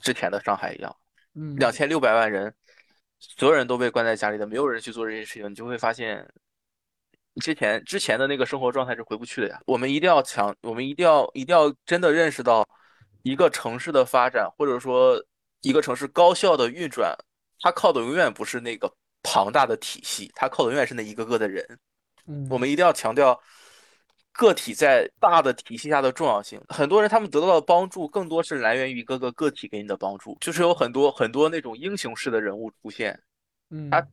[0.01, 0.95] 之前的上海一样，
[1.33, 2.53] 嗯两千六百万人，
[3.19, 6.27] 所有人都被关在家里的，没有人去做这些事情，你就会发现。
[7.41, 9.59] 之前之前的那个生活状态是回不去的呀。
[9.65, 12.65] 我们一定要强，我们一定要一定要真的认识到，
[13.23, 15.21] 一个城市的发展，或者说
[15.59, 17.13] 一个城市高效的运转，
[17.59, 18.89] 它靠的永远不是那个
[19.21, 21.61] 庞大的体系，它靠的永远是那一个个的人。
[22.25, 23.37] 嗯我们一定要强调
[24.37, 26.61] 个体在大的体系下的重要性。
[26.69, 33.19] 很多人他们得到的帮助，更多是来源于一个个个体给你的帮助，就是有很多很多那种英雄式的人物出现。
[33.69, 34.05] 嗯他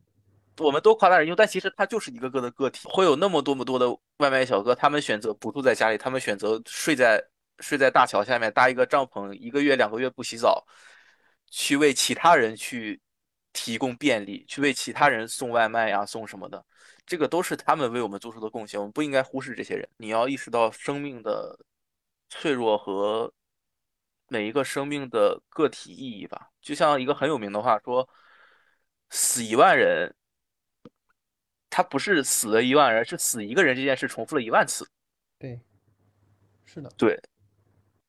[0.57, 7.19] 我们都夸大人用，但其实他就是一个个的个体，会有那么多么多的外卖小哥，他们选择不住在家里，他们选择睡在
[7.59, 10.63] 睡在大桥下面搭一个帐篷，一个月两个月不洗澡，
[11.49, 13.01] 去为其他人去
[13.51, 16.63] 提供便利，去为其他人送外卖呀、送什么的，
[17.05, 19.87] 这个都是他们为我们做出的贡献，我们不应该忽视这些人。
[19.97, 21.57] 你要意识到生命的
[22.29, 23.31] 脆弱和
[24.27, 26.49] 每一个生命的个体意义吧。
[26.61, 28.07] 就像一个很有名的话说，
[29.09, 30.13] 死一万人。
[31.75, 34.87] 他不是死了一万人，是死一个人这件事重复了一万次。
[35.39, 35.59] 对，
[36.63, 37.19] 是的，对，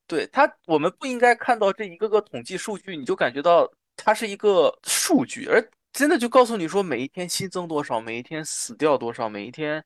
[0.05, 3.67] 对他，我们不应该看到这一个个统计数据，你就感觉到
[3.97, 9.81] 它是一个数据，而真的就告诉你说每一天新增多少，每一天死掉多少，每一天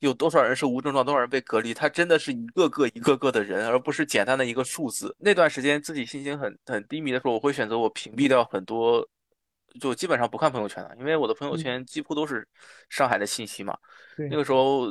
[0.00, 5.16] 有多少人是无症状，多少人被隔离，它真的是一个个一个个的人，而不是简单的一个数字。
[5.18, 9.08] 那段时间自己心情很很低迷的时候，我会选择我屏蔽掉很多。
[9.80, 12.46] 就基本上不看朋友圈了，因为我的朋友圈几乎都是
[12.88, 13.76] 上海的信息嘛。
[14.16, 14.90] 对那个时候，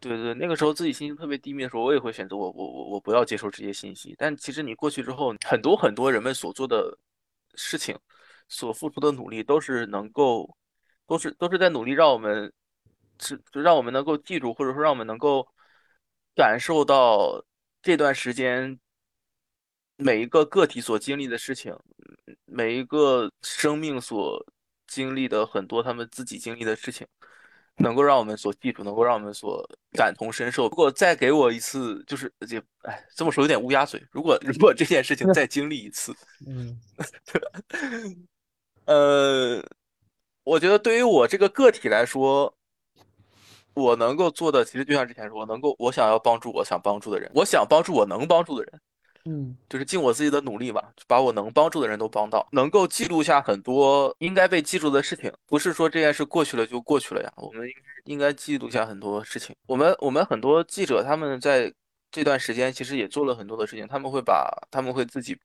[0.00, 4.14] 对对，那个时候自己心情特别低迷的时候，我也会选择我我我我不要接受这些信息。
[4.16, 6.96] 但其实你过去之后，很多很多人们所做的
[7.54, 7.96] 事情，
[8.48, 10.56] 所付出的努力，都是能够，
[11.06, 12.52] 都是都是在努力让我们，
[13.20, 15.46] 是就让我们能够记住，或者说让我们能够
[16.34, 17.44] 感受到
[17.82, 18.78] 这段时间
[19.96, 21.76] 每一个个体所经历的事情，
[22.44, 24.44] 每一个生命所
[24.86, 27.06] 经历的很多他们自己经历的事情。
[27.80, 30.64] 能够让我们所记住，能够让我们所感同身受。
[30.64, 34.04] 如果再给我一次，就是这，哎，这么说有点乌鸦嘴。
[34.10, 36.12] 如果如果这件事情再经历一次，
[36.44, 36.76] 嗯
[38.88, 39.62] 呃，
[40.44, 42.52] 我觉得对于我这个个体来说，
[43.74, 48.80] 我能够做的，其实就像之前说，我能够，我想要帮助我想帮助的人，我想帮助我能帮助的人。
[49.26, 55.30] 嗯就是尽我自己的努力吧，把我能帮助的人都帮到，能够记录下很多应该被记住的事情。
[55.46, 59.54] 不是说这件事过去了就过去了呀，我们应该应该记录下很多事情。
[59.66, 61.70] 我们我们很多记者他们在
[62.10, 65.36] 这段时间其实也做了很多的事情，他们会把他们会自己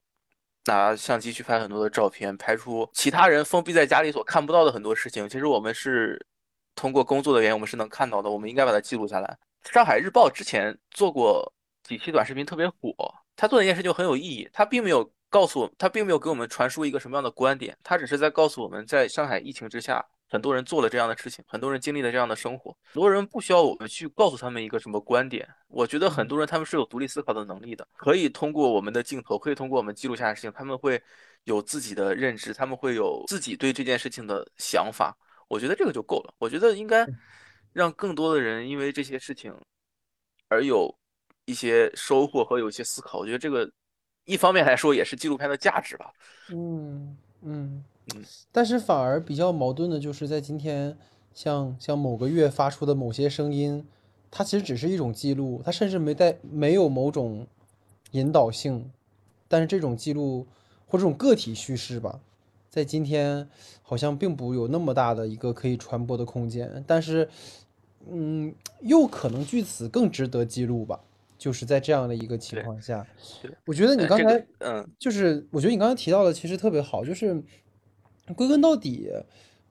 [0.66, 5.28] 拿相机去拍很多的照片，拍出其他人封闭在家里所看不到的很多事情。
[5.28, 6.26] 其实我们是
[6.76, 9.38] 通过工作的原因，我们是能看到的，我们应该把它记录下来。
[9.72, 11.52] 上海日报之前做过
[11.84, 12.94] 几期短视频，特别火。
[13.36, 25.48] 他做的一件事就很有意义，他并没有告诉我，他并没有给我们传输一个什么样的观点，他只是在告诉我们，在上海疫情之下，很多人做了这样的事情，很多人经历了这样的生活，很多人不需要我们去告诉他们一个什么观点。
[25.68, 31.00] 我觉得很多人他们是有独立思考的能力的，可以通过我们的镜头，可以通过我们记录下的事情，他们会
[31.44, 35.16] 有自己的认知，他们会有自己对这件事情的想法。
[35.48, 36.34] 我觉得这个就够了。
[36.40, 37.06] 我觉得应该
[37.72, 39.56] 让更多的人因为这些事情
[40.48, 40.92] 而有
[41.46, 43.20] 一些收获和有一些思考。
[43.20, 43.72] 我觉得这个
[44.26, 46.12] 一方面来说也是纪录片的价值吧。
[46.50, 47.84] 嗯嗯
[48.16, 50.98] 嗯，但是反而比较矛盾的就是在今天，
[51.34, 53.86] 像像某个月发出的某些声音，
[54.30, 57.48] 它其实只是一种记录，它甚至没带没有某种
[58.12, 58.92] 引导性，
[59.48, 60.46] 但是这种记录
[60.86, 62.20] 或这种个体叙事吧，
[62.70, 63.48] 在今天
[63.82, 67.30] 好像并不有那么大的一个可以传播的空间，但是，
[68.10, 71.00] 嗯，又可能据此更值得记录吧。
[71.36, 73.06] 就是在这样的一个情况下，
[73.42, 74.88] 对，我觉得你刚才嗯。
[74.98, 77.44] 就是，我觉得你刚才提到的其实特别好，就是
[78.36, 79.10] 归根到底，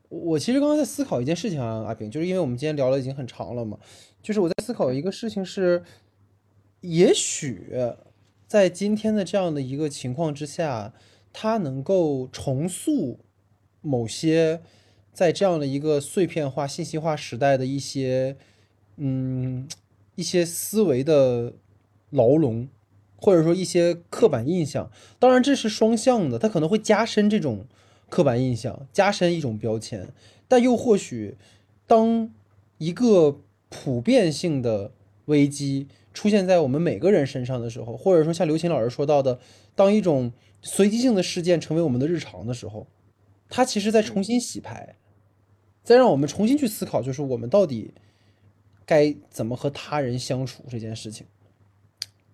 [0.09, 3.79] 我其实刚刚在思考一件事情啊，阿炳，就是因为我们今天聊了已经很长了嘛，
[4.23, 5.83] 就是我在思考一个事情是，
[6.83, 7.73] 也许
[8.47, 10.93] 在今天的这样的一个情况之下，
[11.33, 13.21] 它能够重塑
[13.81, 14.61] 某些
[15.15, 18.37] 在这样的一个碎片化、信息化时代的一些，
[18.97, 19.67] 嗯，
[20.17, 21.55] 一些思维的
[22.11, 22.69] 牢笼，
[23.17, 24.91] 或者说一些刻板印象。
[25.19, 27.65] 当然，这是双向的，它可能会加深这种
[28.13, 30.07] 刻板印象，加深一种标签，
[30.47, 31.35] 但又或许，
[31.87, 32.31] 当
[32.77, 33.41] 一个
[33.71, 34.93] 普遍性的
[35.25, 39.41] 危机出现在我们每个人身上的时候，或者说像刘琴老师说到的，
[39.75, 42.87] 当一种随机性的事件成为我们的日常的时候，
[43.49, 44.97] 它其实在重新洗牌，
[45.83, 47.95] 再让我们重新去思考，就是我们到底
[48.85, 51.27] 该怎么和他人相处这件事情。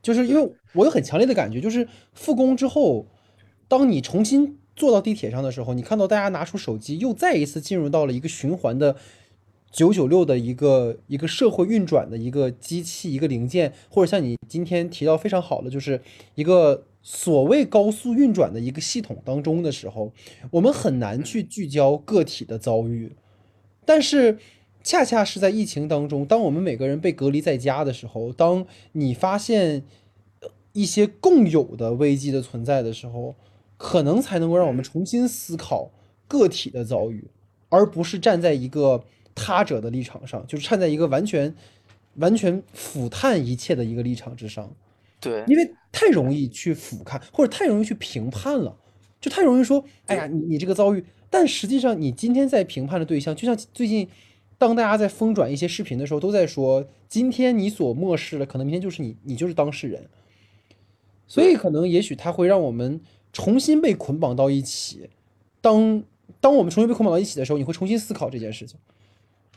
[0.03, 3.07] 就是因为我有很强烈的感觉，就是复工之后，
[3.69, 8.97] 当你重新坐到地铁上的时候，你看到大家拿出手机，又再一次进入到了一个循环的
[9.71, 16.01] 九九六的一个一个社会运转的一个机器、一个零件，或者像你今天提到非常好的，就是
[16.37, 20.13] 一个所谓高速运转的一个系统当中的时候，
[20.53, 23.13] 我们很难去聚焦个体的遭遇，
[23.85, 24.39] 但是。
[24.85, 29.85] 恰恰是在疫情当中，当我们每个人被隔离在家的时候，当你发现
[30.73, 33.35] 一些共有的危机的存在的时候，
[33.79, 35.91] 可能才能够让我们重新思考
[36.27, 37.25] 个体的遭遇，
[37.71, 39.03] 而不是站在一个
[39.35, 41.55] 他者的立场上，就是站在一个完全
[42.17, 44.71] 完全俯瞰一切的一个立场之上，
[45.19, 48.77] 对因为太容易去俯瞰，或者太容易去评判了，
[49.19, 54.07] 就太容易说，哎呀，你你这个遭遇，但实际上你今天在评判的对象，就像最近。
[54.61, 60.05] 当大家在疯转一些视频的时候，都在说今天你所漠视的，可能明天就是你，你就是当事人。
[61.29, 63.01] 所以可能也许它会让我们
[63.33, 65.09] 重新被捆绑到一起。
[65.61, 66.03] 当
[66.41, 68.79] 当我们重新被捆绑到一起的时候，你会重新思考这件事情。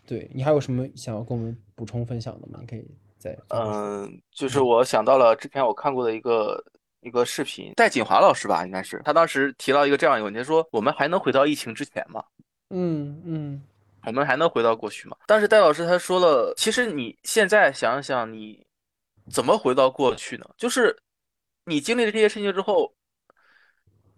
[0.06, 2.58] 对你还有什么想要跟我们补充分享的吗？
[2.60, 2.86] 你可以
[3.18, 6.62] 再嗯，就是我想到了之前我看过的一个
[7.02, 12.24] 一个视频，戴锦华老师吧，应该是他当时提到一个这样一个问题，他说我们还能回到疫情之前吗？
[12.72, 13.62] 嗯嗯
[14.06, 15.16] 我们还能回到过去吗？
[15.28, 18.66] 但是戴老师他说了，其实你现在想想，你
[19.30, 20.50] 怎么回到过去呢？
[20.58, 20.98] 就是
[21.66, 22.92] 你经历了这些事情之后，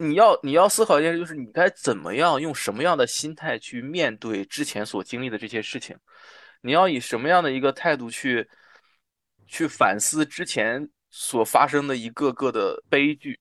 [0.03, 5.95] 你要你要思考一件事，就是你该怎么样用什么样的心态去面对之前所经历的这些事情？
[6.61, 8.47] 你要以什么样的一个态度去
[9.47, 13.39] 去反思之前所发生的一个个的悲剧？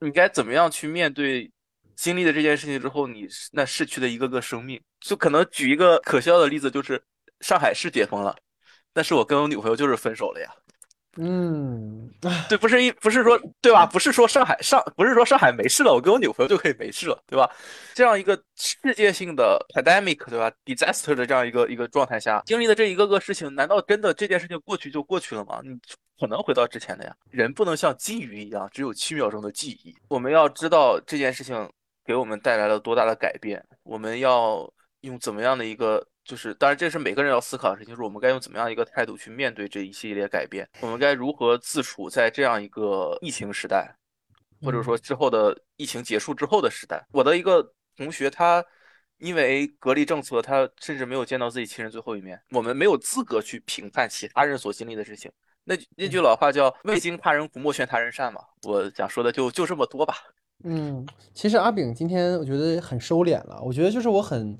[0.00, 1.50] 你该怎么样去面对
[1.96, 4.80] 经历的这件事情之后，你那逝去的一个个生命？
[5.00, 7.02] 就可能举一个可笑的例子，就是
[7.40, 8.36] 上海是解封了，
[8.92, 10.48] 但是我跟我女朋友就是分手了呀。
[11.20, 12.08] 嗯，
[12.48, 13.84] 对，不是一不是说对吧？
[13.84, 17.50] 不是说上海上不是说上海没事了，我跟我女朋友就可以没事了，对吧？
[17.92, 25.60] 这样一个世界性的 pandemic，对吧？disaster 的这样一个一个状态下，经历的这一个个事情，难道真的这件事情过去就过去了吗？
[25.64, 25.76] 你
[26.20, 27.12] 可能回到之前的呀。
[27.30, 29.92] 人不能像金鱼一样，只有七秒钟的记忆。
[30.10, 31.68] 我们要知道这件事情
[32.04, 36.06] 给我们带来了多大的改变，我们要用怎么样的一个。
[36.28, 43.96] 就是，当然这是每个人要思考的事情，就是我们该用怎么样一个态度去面对这一系列改变，我们该如何自处在这样一个疫情时代，
[44.60, 47.02] 或者说之后的疫情结束之后的时代。
[47.12, 48.62] 我的一个同学，他
[49.16, 52.38] 因为隔离政策，他甚至没有见到自己亲人最后一面。
[52.50, 55.32] 我们没有资格去评判其他人所经历的事情。
[55.64, 58.42] 那那句老话叫“未经他人苦，莫劝他人善”嘛。
[58.64, 60.14] 我想说的就就这么多吧。
[60.64, 63.58] 嗯，其实阿炳今天我觉得很收敛了。
[63.62, 64.58] 我觉得就是我很。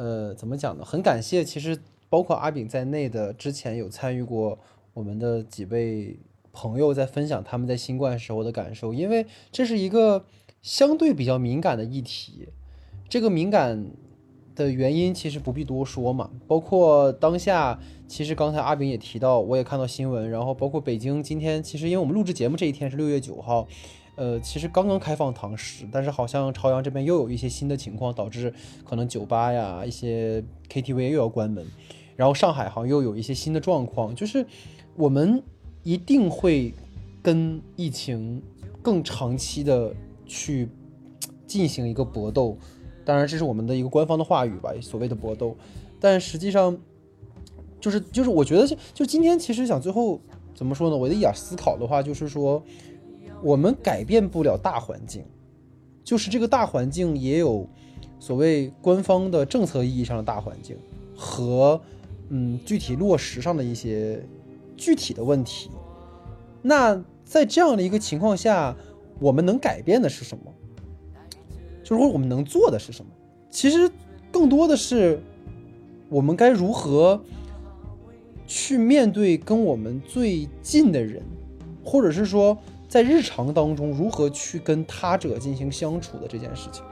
[0.00, 0.82] 呃，怎么讲呢？
[0.82, 1.78] 很感谢，其实
[2.08, 4.58] 包括阿炳在内的之前有参与过
[4.94, 6.18] 我们的几位
[6.52, 10.24] 朋友在分享他们在新冠时候的感受，因为这是一个
[10.62, 12.48] 相对比较敏感的议题。
[13.10, 13.90] 这个敏感
[14.56, 17.78] 的原因其实不必多说嘛，包括当下，
[18.08, 23.68] 其实刚才阿炳也提到，我也看到新闻，然后包括北京今天，其实因为我们录制节目这一天是六月九号。
[24.16, 28.52] 呃，其实刚刚开放堂食，但是好像朝阳这边又有一些新的情况，导致
[28.84, 31.66] 可能酒吧呀、一些 KTV 又要关门。
[32.16, 34.44] 然后上海好像又有一些新的状况，就是
[34.94, 35.42] 我们
[35.82, 36.74] 一定会
[37.22, 38.42] 跟疫情
[38.82, 39.94] 更长期的
[40.26, 40.68] 去
[41.46, 42.58] 进行一个搏斗。
[43.06, 45.56] 当然，这是我们的一个官方的话语吧，所谓的搏斗。
[45.98, 46.76] 但实际上，
[47.80, 50.20] 就是就是我觉得就就今天其实想最后
[50.54, 50.96] 怎么说呢？
[50.96, 52.62] 我的一点思考的话，就是说。
[53.42, 55.24] 我们改变不了大环境，
[56.04, 57.66] 就是这个大环境也有
[58.18, 60.76] 所谓官方的政策意义上的大环境
[61.16, 61.80] 和
[62.28, 64.22] 嗯具体落实上的一些
[64.76, 65.70] 具体的问题。
[66.60, 68.76] 那在这样的一个情况下，
[69.18, 70.52] 我们能改变的是什么？
[71.82, 73.10] 就是说我们能做的是什么？
[73.50, 73.90] 其实
[74.30, 75.18] 更多的是
[76.10, 77.22] 我们该如何
[78.46, 81.22] 去面对跟我们最近的人，
[81.82, 82.58] 或者是说。
[82.90, 86.82] 在日常当中，如何去跟他者进行相处的这件事情，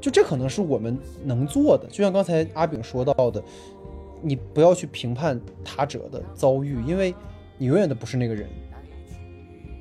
[0.00, 1.88] 就这可能是我们能做的。
[1.88, 3.42] 就像刚才阿炳说到的，
[4.22, 7.12] 你不要去评判他者的遭遇，因为
[7.58, 8.48] 你永远都不是那个人。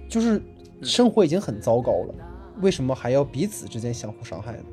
[0.09, 0.41] 就是
[0.81, 2.15] 生活已经很糟糕了，
[2.59, 4.63] 为什么还要彼此之间相互伤害呢？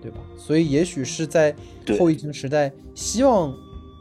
[0.00, 0.16] 对吧？
[0.34, 1.54] 所以也许是在
[1.98, 3.54] 后疫情时代，希望。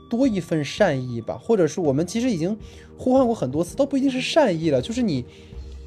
[0.10, 2.58] 多一份善意吧，或者是我们其实已经
[2.98, 5.24] 呼唤过很多次，都不一定是善意了，就是你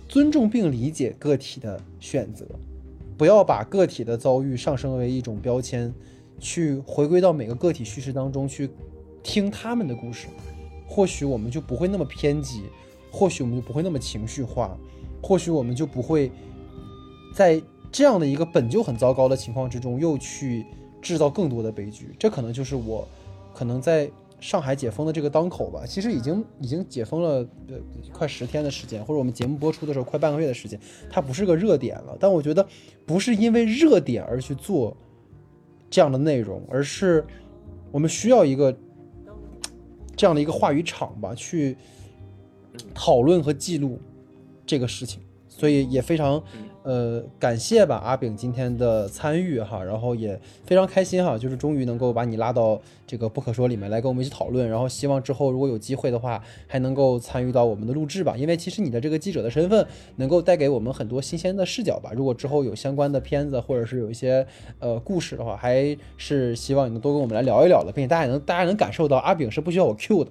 [0.08, 2.46] 尊重并理解个体的选择，
[3.18, 5.92] 不要把个体的遭遇上升为一种标签，
[6.38, 8.70] 去回归到每个个体叙事当中去
[9.22, 10.28] 听他们的故事，
[10.86, 12.62] 或许我们就不会那么偏激，
[13.10, 14.78] 或许我们就不会那么情绪化，
[15.20, 16.30] 或许我们就不会
[17.34, 20.64] 在这样的一个本就很糟糕的情况之中又去
[21.00, 23.06] 制造更多的悲剧，这可能就是我。
[23.54, 24.10] 可能在
[24.40, 27.76] 上海解封的这个当口吧，其实已经已经解封了呃
[28.12, 32.16] 快十天的时间，或者我们节目播出的时候快半个月的时间，它不是个热点了。
[32.18, 32.66] 但我觉得
[33.06, 34.96] 不是因为热点而去做
[35.88, 37.24] 这样的内容，而是
[37.90, 38.76] 我们需要一个
[40.16, 41.76] 这样的一个话语场吧，去
[42.94, 44.00] 讨论和记录
[44.66, 45.20] 这个事情。
[45.46, 46.42] 所以也非常。
[46.84, 59.86] 呃，感谢吧，阿炳今天的参与哈，然后也非常开心哈，就是终于能够把你拉到这个不可说里面来跟我们一起讨论，然后希望之后如果有机会的话，还能够参与到我们的录制吧，因为其实你的这个记者的身份
[60.16, 62.10] 能够带给我们很多新鲜的视角吧。
[62.16, 64.44] 如果之后有相关的片子或者是有一些
[64.80, 70.30] 呃故事的话，还是希望你能多跟我们来聊一聊的，并且大家能大家能感受到阿炳是不需要我 Q 的。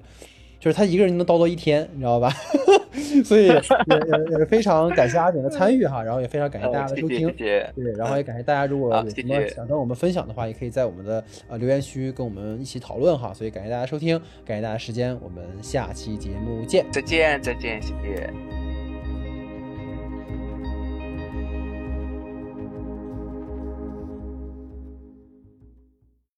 [0.62, 2.32] 就是他一个人能叨叨一天，你知道吧？
[3.26, 7.66] 所以也 也也是非常感谢阿炳的参与哈，然后也非常感谢大家的收听，对，
[7.98, 13.34] 然后也感谢大家，如果有什么想跟我们分享的话，也可以在我们的呃留言区跟我们一起讨论哈。
[13.34, 18.71] 所以感谢大家收听，感谢大家时间，我们下期节目见，再见再见，谢谢。